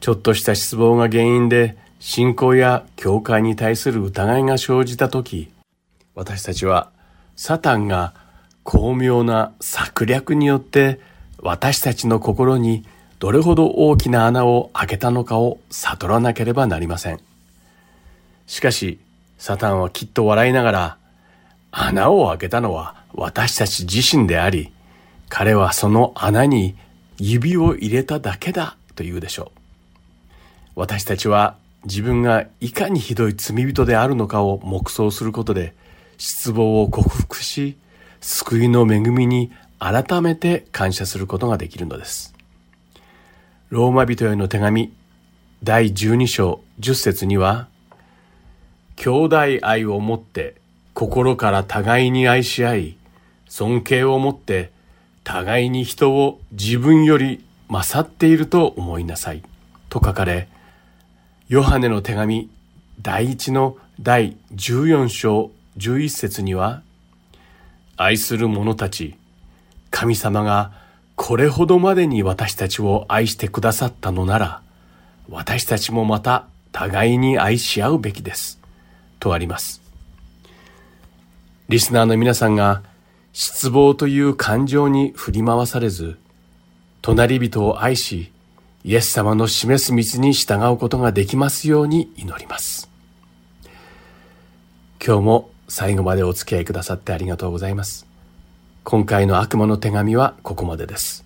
[0.01, 5.49] ちょっとした失望が原因で信仰や教会に対する疑いが生じたとき、
[6.13, 6.91] 私たちは
[7.37, 8.13] サタンが
[8.63, 10.99] 巧妙な策略によって
[11.37, 12.85] 私たちの心に
[13.19, 17.21] どれほど大きな穴を開けたのかを悟らなければなりません。
[18.45, 18.99] しかし、
[19.37, 20.97] サタンはきっと笑いながら、
[21.71, 24.71] 穴を開けたのは私たち自身であり、
[25.29, 26.75] 彼はその穴に
[27.17, 29.59] 指を入れただけだと言うでしょう。
[30.75, 31.55] 私たちは
[31.85, 35.73] 自分がいかにひどい罪人であるのかを黙想することで
[36.17, 37.77] 失望を克服し
[38.19, 42.35] 救いの恵みに改めて感謝することができるのです。
[43.69, 44.93] ローマ人への手紙
[45.63, 47.67] 第12章10節には
[48.95, 50.60] 兄弟愛を持って
[50.93, 52.97] 心から互いに愛し合い
[53.47, 54.71] 尊敬を持って
[55.23, 59.43] 互いに人を自分より勝っていると思いなさい
[59.89, 60.47] と書かれ
[61.47, 62.49] ヨハネの手紙
[63.01, 66.83] 第一の第14章11節には、
[67.97, 69.15] 愛する者たち、
[69.89, 70.71] 神様が
[71.15, 74.61] これほどまでに私たちを愛してくださったのなら、
[75.29, 78.59] 私たちもまた互いに愛し合うべきです。
[79.19, 79.80] とあります。
[81.71, 82.83] リスナーの皆さんが
[83.31, 86.17] 失望という感情に振り回されず、
[87.01, 88.29] 隣人を愛し、
[88.83, 92.89] イエス様の示す道に従うことができますように祈ります。
[95.01, 98.05] 今日も最後までお付き合いくださってありがとうございます。
[98.83, 101.23] 今回の悪魔の手紙はここまでです。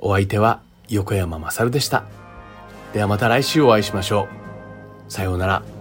[0.00, 2.02] お相手は横山まさるでした。
[2.92, 4.26] ではまた来週お会いしましょ
[5.08, 5.12] う。
[5.12, 5.73] さようなら。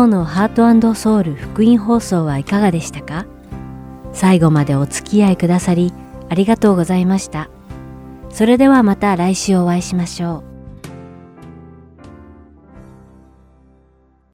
[0.00, 3.26] 今日のハートソウル福音放送はいかがでしたか？
[4.14, 5.92] 最後までお付き合いくださり
[6.30, 7.50] ありがとうございました。
[8.30, 10.49] それではまた来週お会いしましょう。